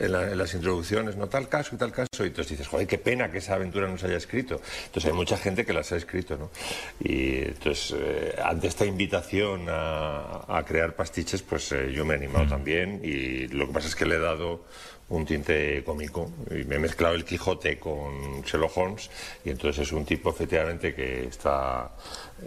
[0.00, 3.30] en, las introducciones, no tal caso y tal caso, y entonces dices, joder, qué pena
[3.30, 4.43] que esa aventura no se haya escrito.
[4.52, 6.50] Entonces hay mucha gente que las ha escrito, ¿no?
[7.00, 12.46] Y entonces, eh, ante esta invitación a, crear pastiches, pues eh, yo me he animado
[12.46, 14.64] también y lo que pasa es que le he dado
[15.08, 19.10] un tinte cómico y me he mezclado el Quijote con Sherlock Holmes
[19.44, 21.90] y entonces es un tipo efectivamente que está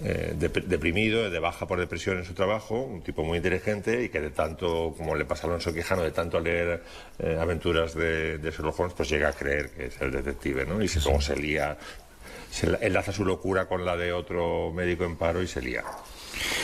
[0.01, 4.22] eh, deprimido, de baja por depresión en su trabajo, un tipo muy inteligente y que
[4.22, 6.84] de tanto, como le pasa a Alonso Quijano, de tanto leer
[7.39, 10.82] aventuras de, Sherlock Holmes, pues llega a creer que es el detective, ¿no?
[10.82, 11.78] Y luego se lía
[12.49, 15.84] se enlaza su locura con la de otro médico en paro y se lía.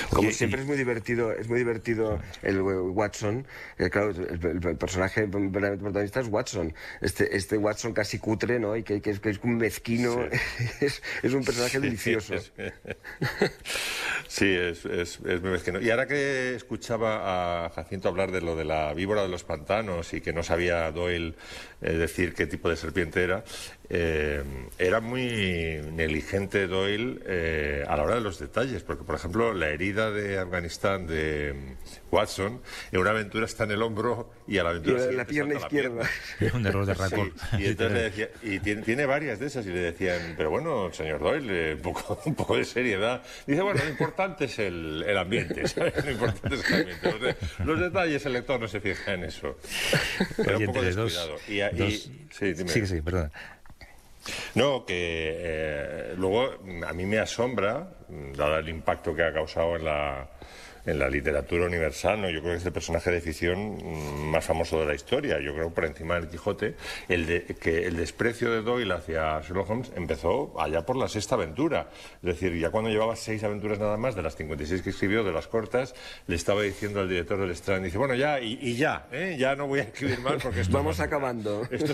[0.09, 3.45] Como siempre es muy divertido, es muy divertido el Watson.
[3.77, 6.73] Eh, claro, el, personaje protagonista es Watson.
[7.01, 8.75] Este, este Watson casi cutre, ¿no?
[8.75, 10.23] Y que, es, un mezquino.
[10.81, 12.35] Es, un personaje delicioso.
[14.27, 15.79] Sí, es, muy mezquino.
[15.79, 20.13] Y ahora que escuchaba a Jacinto hablar de lo de la víbora de los pantanos
[20.13, 21.35] y que no sabía Doyle
[21.81, 23.43] eh, decir qué tipo de serpiente era,
[23.89, 24.43] eh,
[24.77, 30.11] era muy negligente Doyle a la hora de los detalles, porque por ejemplo la herida
[30.11, 31.75] de Afganistán de
[32.13, 32.61] Watson,
[32.91, 36.07] en una aventura está en el hombro y a la aventura y la pierna izquierda.
[36.39, 37.33] Es un error de racón.
[37.57, 41.19] y entonces le decía, y tiene, varias de esas y le decían, pero bueno, señor
[41.19, 43.23] Doyle, eh, un poco, un poco de seriedad.
[43.47, 46.05] Dice, bueno, lo importante es el, el ambiente, ¿sabes?
[46.05, 47.35] Lo importante es el ambiente.
[47.65, 49.57] Los, detalles, el lector no se fija en eso.
[50.37, 51.35] Pero un poco descuidado.
[51.47, 53.31] y, sí, sí, sí, perdón.
[54.55, 56.53] No, que eh, luego
[56.87, 60.29] a mí me asombra, dado el impacto que ha causado en la,
[60.85, 62.29] en la literatura universal, ¿no?
[62.29, 65.39] yo creo que es el personaje de ficción más famoso de la historia.
[65.39, 66.75] Yo creo por encima del Quijote,
[67.07, 71.35] el de, que el desprecio de Doyle hacia Sherlock Holmes empezó allá por la sexta
[71.35, 71.89] aventura.
[72.21, 75.31] Es decir, ya cuando llevaba seis aventuras nada más, de las 56 que escribió, de
[75.31, 75.95] las cortas,
[76.27, 79.35] le estaba diciendo al director del Strand, dice, bueno, ya, y, ya, ¿eh?
[79.39, 81.67] ya no voy a escribir más porque esto Vamos acabando.
[81.71, 81.93] Esto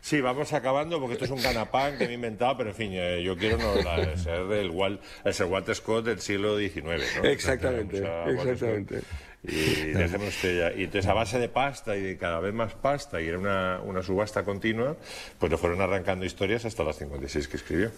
[0.00, 2.90] sí, vamos acabando porque esto es un ganapán que me he inventado, pero en fin,
[2.92, 3.74] eh, yo quiero no,
[4.16, 6.84] ser el, Walter Scott del siglo XIX.
[6.84, 7.24] ¿no?
[7.24, 8.09] Exactamente.
[8.26, 9.00] Exactamente.
[9.42, 10.72] Y, ya.
[10.76, 13.80] y entonces a base de pasta y de cada vez más pasta y era una,
[13.80, 14.96] una subasta continua,
[15.38, 17.90] pues lo fueron arrancando historias hasta las 56 que escribió.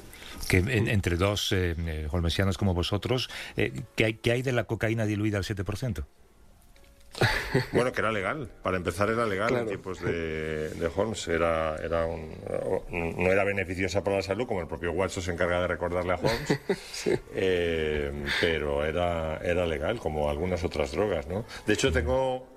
[0.48, 4.64] Que entre dos eh, eh, holmesianos como vosotros, eh, ¿qué, hay, ¿qué hay de la
[4.64, 6.04] cocaína diluida al 7%?
[7.72, 8.48] Bueno, que era legal.
[8.62, 11.28] Para empezar era legal en tiempos de, Holmes.
[11.28, 15.68] Era, era no era beneficiosa para la salud, como el propio Watson se encarga de
[15.68, 16.58] recordarle a Holmes,
[17.34, 21.26] eh, pero era, era legal, como algunas otras drogas.
[21.26, 21.44] ¿no?
[21.66, 22.48] De hecho, tengo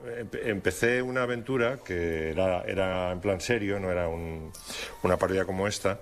[0.43, 5.99] empecé una aventura que era, era en plan serio, no era una partida como esta,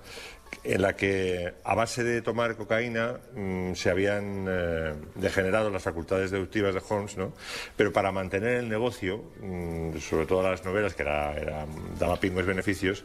[0.62, 6.30] en la que a base de tomar cocaína mm, se habían eh, degenerado las facultades
[6.30, 7.32] deductivas de Holmes, ¿no?
[7.76, 11.66] pero para mantener el negocio, mm, sobre todo las novelas, que era,
[11.98, 13.04] daba pingües beneficios,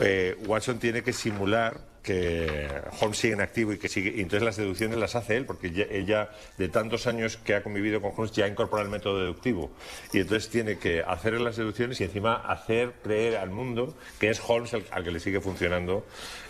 [0.00, 2.68] eh, Watson tiene que simular que
[3.00, 4.10] Holmes sigue en activo y que sigue.
[4.14, 8.00] Y entonces las deducciones las hace él, porque ella, de tantos años que ha convivido
[8.00, 9.72] con Holmes, ya incorpora el método deductivo.
[10.12, 14.40] Y entonces tiene que hacer las deducciones y encima hacer creer al mundo que es
[14.46, 16.06] Holmes al que le sigue funcionando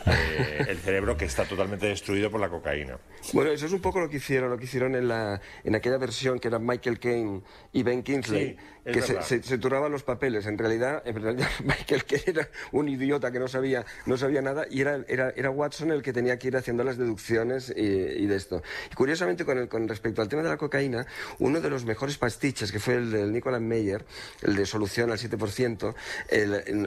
[0.07, 2.99] eh, el cerebro que está totalmente destruido por la cocaína.
[3.33, 5.99] Bueno, eso es un poco lo que hicieron, lo que hicieron en, la, en aquella
[5.99, 10.47] versión que eran Michael Caine y Ben Kingsley, que se, se, turnaban los papeles.
[10.47, 14.67] En realidad, en realidad Michael Caine era un idiota que no sabía, no sabía nada
[14.71, 18.37] y era, era, era Watson el que tenía que ir haciendo las deducciones y, de
[18.37, 18.63] esto.
[18.91, 21.07] Y curiosamente, con, el, con respecto al tema de la cocaína,
[21.39, 24.05] uno de los mejores pastiches, que fue el del Nicolas Meyer,
[24.43, 25.95] el de solución al 7%,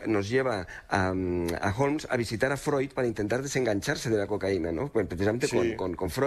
[0.06, 1.14] nos lleva a,
[1.62, 4.90] a Holmes a visitar a Freud para intentar desengancharse de la cocaína, ¿no?
[4.90, 6.27] Pues precisamente con, con, Freud,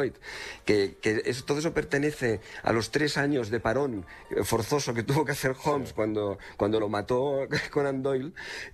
[0.64, 4.07] que, que todo eso pertenece a los tres años de parón
[4.44, 8.32] forzoso que tuvo que hacer Holmes cuando, cuando lo mató Conan Doyle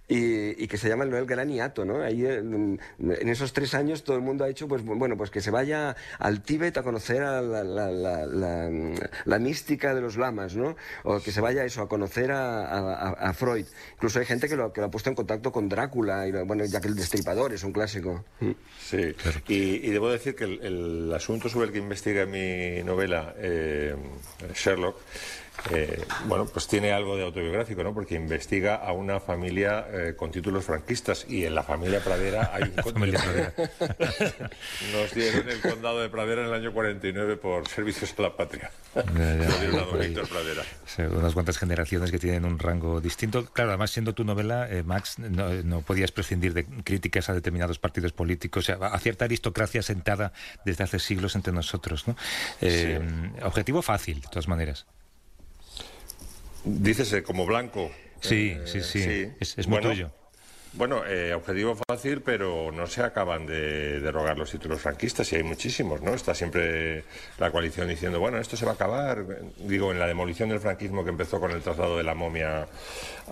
[0.08, 2.02] y, y, que se llama el gran hiato, ¿no?
[2.02, 5.50] Ahí en, esos tres años todo el mundo ha hecho, pues bueno, pues que se
[5.50, 8.70] vaya al Tíbet a conocer a la, la, la,
[9.24, 10.76] la mística de los lamas, ¿no?
[11.02, 13.66] O que se vaya eso, a conocer a, a, Freud.
[13.94, 16.64] Incluso hay gente que lo, que lo ha puesto en contacto con Drácula, y, bueno,
[16.64, 18.24] ya que el destripador es un clásico.
[18.80, 19.14] Sí,
[19.48, 23.94] y, debo decir que el, asunto sobre el que investiga mi novela, eh,
[24.54, 24.96] Sherlock,
[25.70, 27.92] eh, bueno, pues tiene algo de autobiográfico, ¿no?
[27.92, 32.64] Porque investiga a una familia eh, con títulos franquistas y en la familia Pradera hay
[32.64, 33.52] un familia Pradera.
[34.92, 38.70] Nos dieron el condado de Pradera en el año 49 por servicios a la patria.
[38.94, 39.98] Ya, ya, a don.
[39.98, 40.62] Víctor Pradera.
[40.86, 43.44] Sí, unas cuantas generaciones que tienen un rango distinto.
[43.46, 47.78] Claro, además siendo tu novela, eh, Max, no, no podías prescindir de críticas a determinados
[47.78, 50.32] partidos políticos, sea, a cierta aristocracia sentada
[50.64, 52.16] desde hace siglos entre nosotros, ¿no?
[52.60, 53.00] Eh,
[53.42, 54.86] Objetivo fácil, de todas maneras.
[56.66, 57.90] Dícese como blanco.
[58.20, 60.10] Sí, Eh, sí, sí, es- es muy Bueno, tuyo.
[60.72, 65.42] Bueno, eh, objetivo fácil, pero no se acaban de derogar los títulos franquistas y hay
[65.42, 66.12] muchísimos, ¿no?
[66.12, 67.04] Está siempre
[67.38, 69.24] la coalición diciendo, bueno, esto se va a acabar.
[69.58, 72.66] Digo, en la demolición del franquismo que empezó con el traslado de la momia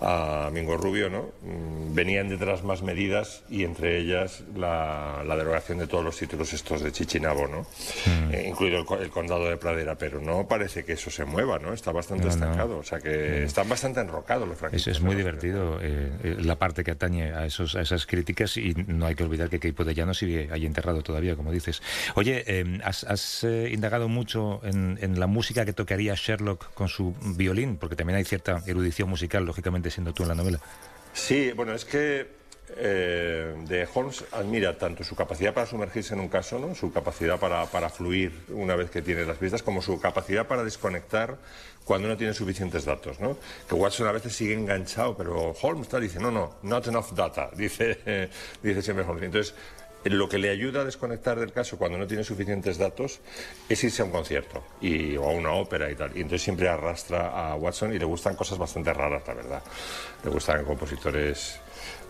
[0.01, 1.31] a Mingo Rubio, ¿no?
[1.43, 6.51] Mm, Venían detrás más medidas y entre ellas la, la derogación de todos los títulos
[6.53, 7.61] estos de Chichinabo, ¿no?
[7.61, 8.33] Mm.
[8.33, 11.59] Eh, incluido el, co- el condado de Pradera, pero no parece que eso se mueva,
[11.59, 11.73] ¿no?
[11.73, 12.33] Está bastante No, no.
[12.35, 14.97] estancado, o sea que están bastante enrocados los franquistas.
[14.97, 18.73] es muy divertido eh, eh, la parte que atañe a, esos, a esas críticas y
[18.87, 21.81] no hay que olvidar que Keipo de Llano sigue ahí enterrado todavía, como dices.
[22.15, 26.89] Oye, eh, ¿has, has, eh, indagado mucho en, en la música que tocaría Sherlock con
[26.89, 27.77] su violín?
[27.77, 30.59] Porque también hay cierta erudición musical, lógicamente, siendo tú en la novela.
[31.13, 32.27] Sí, bueno, es que
[32.77, 36.73] eh, Holmes admira tanto su capacidad para sumergirse en un caso, ¿no?
[36.75, 40.63] su capacidad para, para fluir una vez que tiene las pistas, como su capacidad para
[40.63, 41.37] desconectar
[41.83, 43.19] cuando no tiene suficientes datos.
[43.19, 43.37] ¿no?
[43.69, 47.49] Que Watson a veces sigue enganchado, pero Holmes tal, dice, no, no, not enough data,
[47.55, 48.29] dice, eh,
[48.61, 49.23] dice siempre Holmes.
[49.23, 49.53] Entonces,
[50.05, 53.19] lo que le ayuda a desconectar del caso cuando no tiene suficientes datos
[53.67, 56.11] es irse a un concierto y, o a una ópera y tal.
[56.15, 59.63] Y entonces siempre arrastra a Watson y le gustan cosas bastante raras, la verdad.
[60.23, 61.59] Le gustan compositores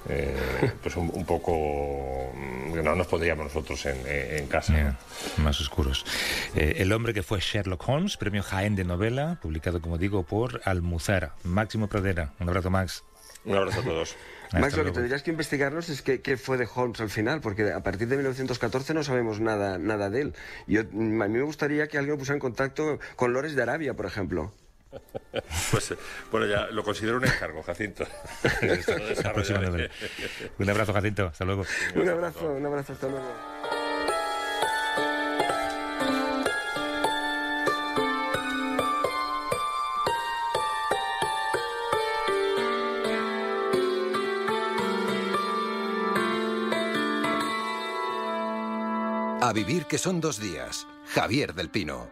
[0.08, 4.98] eh, pues un, un poco mm, que no nos pondríamos nosotros en, casa.
[5.38, 6.06] Más oscuros.
[6.56, 10.62] Eh, el hombre que fue Sherlock Holmes, premio Jaén de novela, publicado, como digo, por
[10.66, 11.36] Almuzara.
[11.44, 12.34] Máximo Pradera.
[12.40, 13.04] Un abrazo, Max.
[13.46, 14.16] Un abrazo a todos.
[14.54, 17.72] Max, lo que tendrías que investigarnos es qué, qué fue de Holmes al final, porque
[17.72, 20.34] a partir de 1914 no sabemos nada, nada de él.
[20.68, 23.94] Yo, mm, a mí me gustaría que alguien pusiera en contacto con Lores de Arabia,
[23.94, 24.54] por ejemplo.
[25.72, 25.98] Pues eh,
[26.32, 28.06] bueno, ya lo considero un encargo, Jacinto.
[30.60, 31.28] Un abrazo, Jacinto.
[31.28, 31.66] Hasta luego.
[31.96, 33.28] Un abrazo, un abrazo, hasta luego.
[49.46, 50.88] A vivir que son dos días.
[51.14, 52.10] Javier del Pino.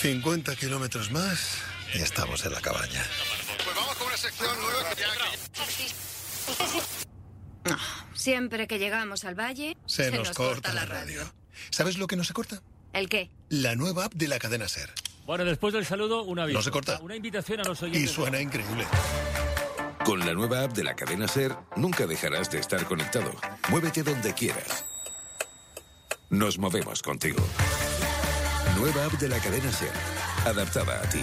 [0.00, 1.58] 50 kilómetros más
[1.92, 3.02] y estamos en la cabaña.
[3.62, 5.04] Pues vamos con una sección nueva que
[8.14, 11.20] Siempre que llegamos al valle, Se, nos, corta, la radio.
[11.68, 12.62] ¿Sabes lo que no se corta?
[12.94, 13.30] ¿El qué?
[13.50, 14.90] La nueva app de la cadena Ser.
[15.26, 16.60] Bueno, después del saludo, un aviso.
[16.60, 16.98] No se corta.
[17.02, 18.10] Una invitación a los Y oyentes.
[18.10, 18.86] suena increíble.
[20.04, 23.30] Con la nueva app de la cadena Ser, nunca dejarás de estar conectado.
[23.70, 24.84] Muévete donde quieras.
[26.28, 27.42] Nos movemos contigo.
[28.76, 29.92] Nueva app de la cadena Ser,
[30.44, 31.22] adaptada a ti.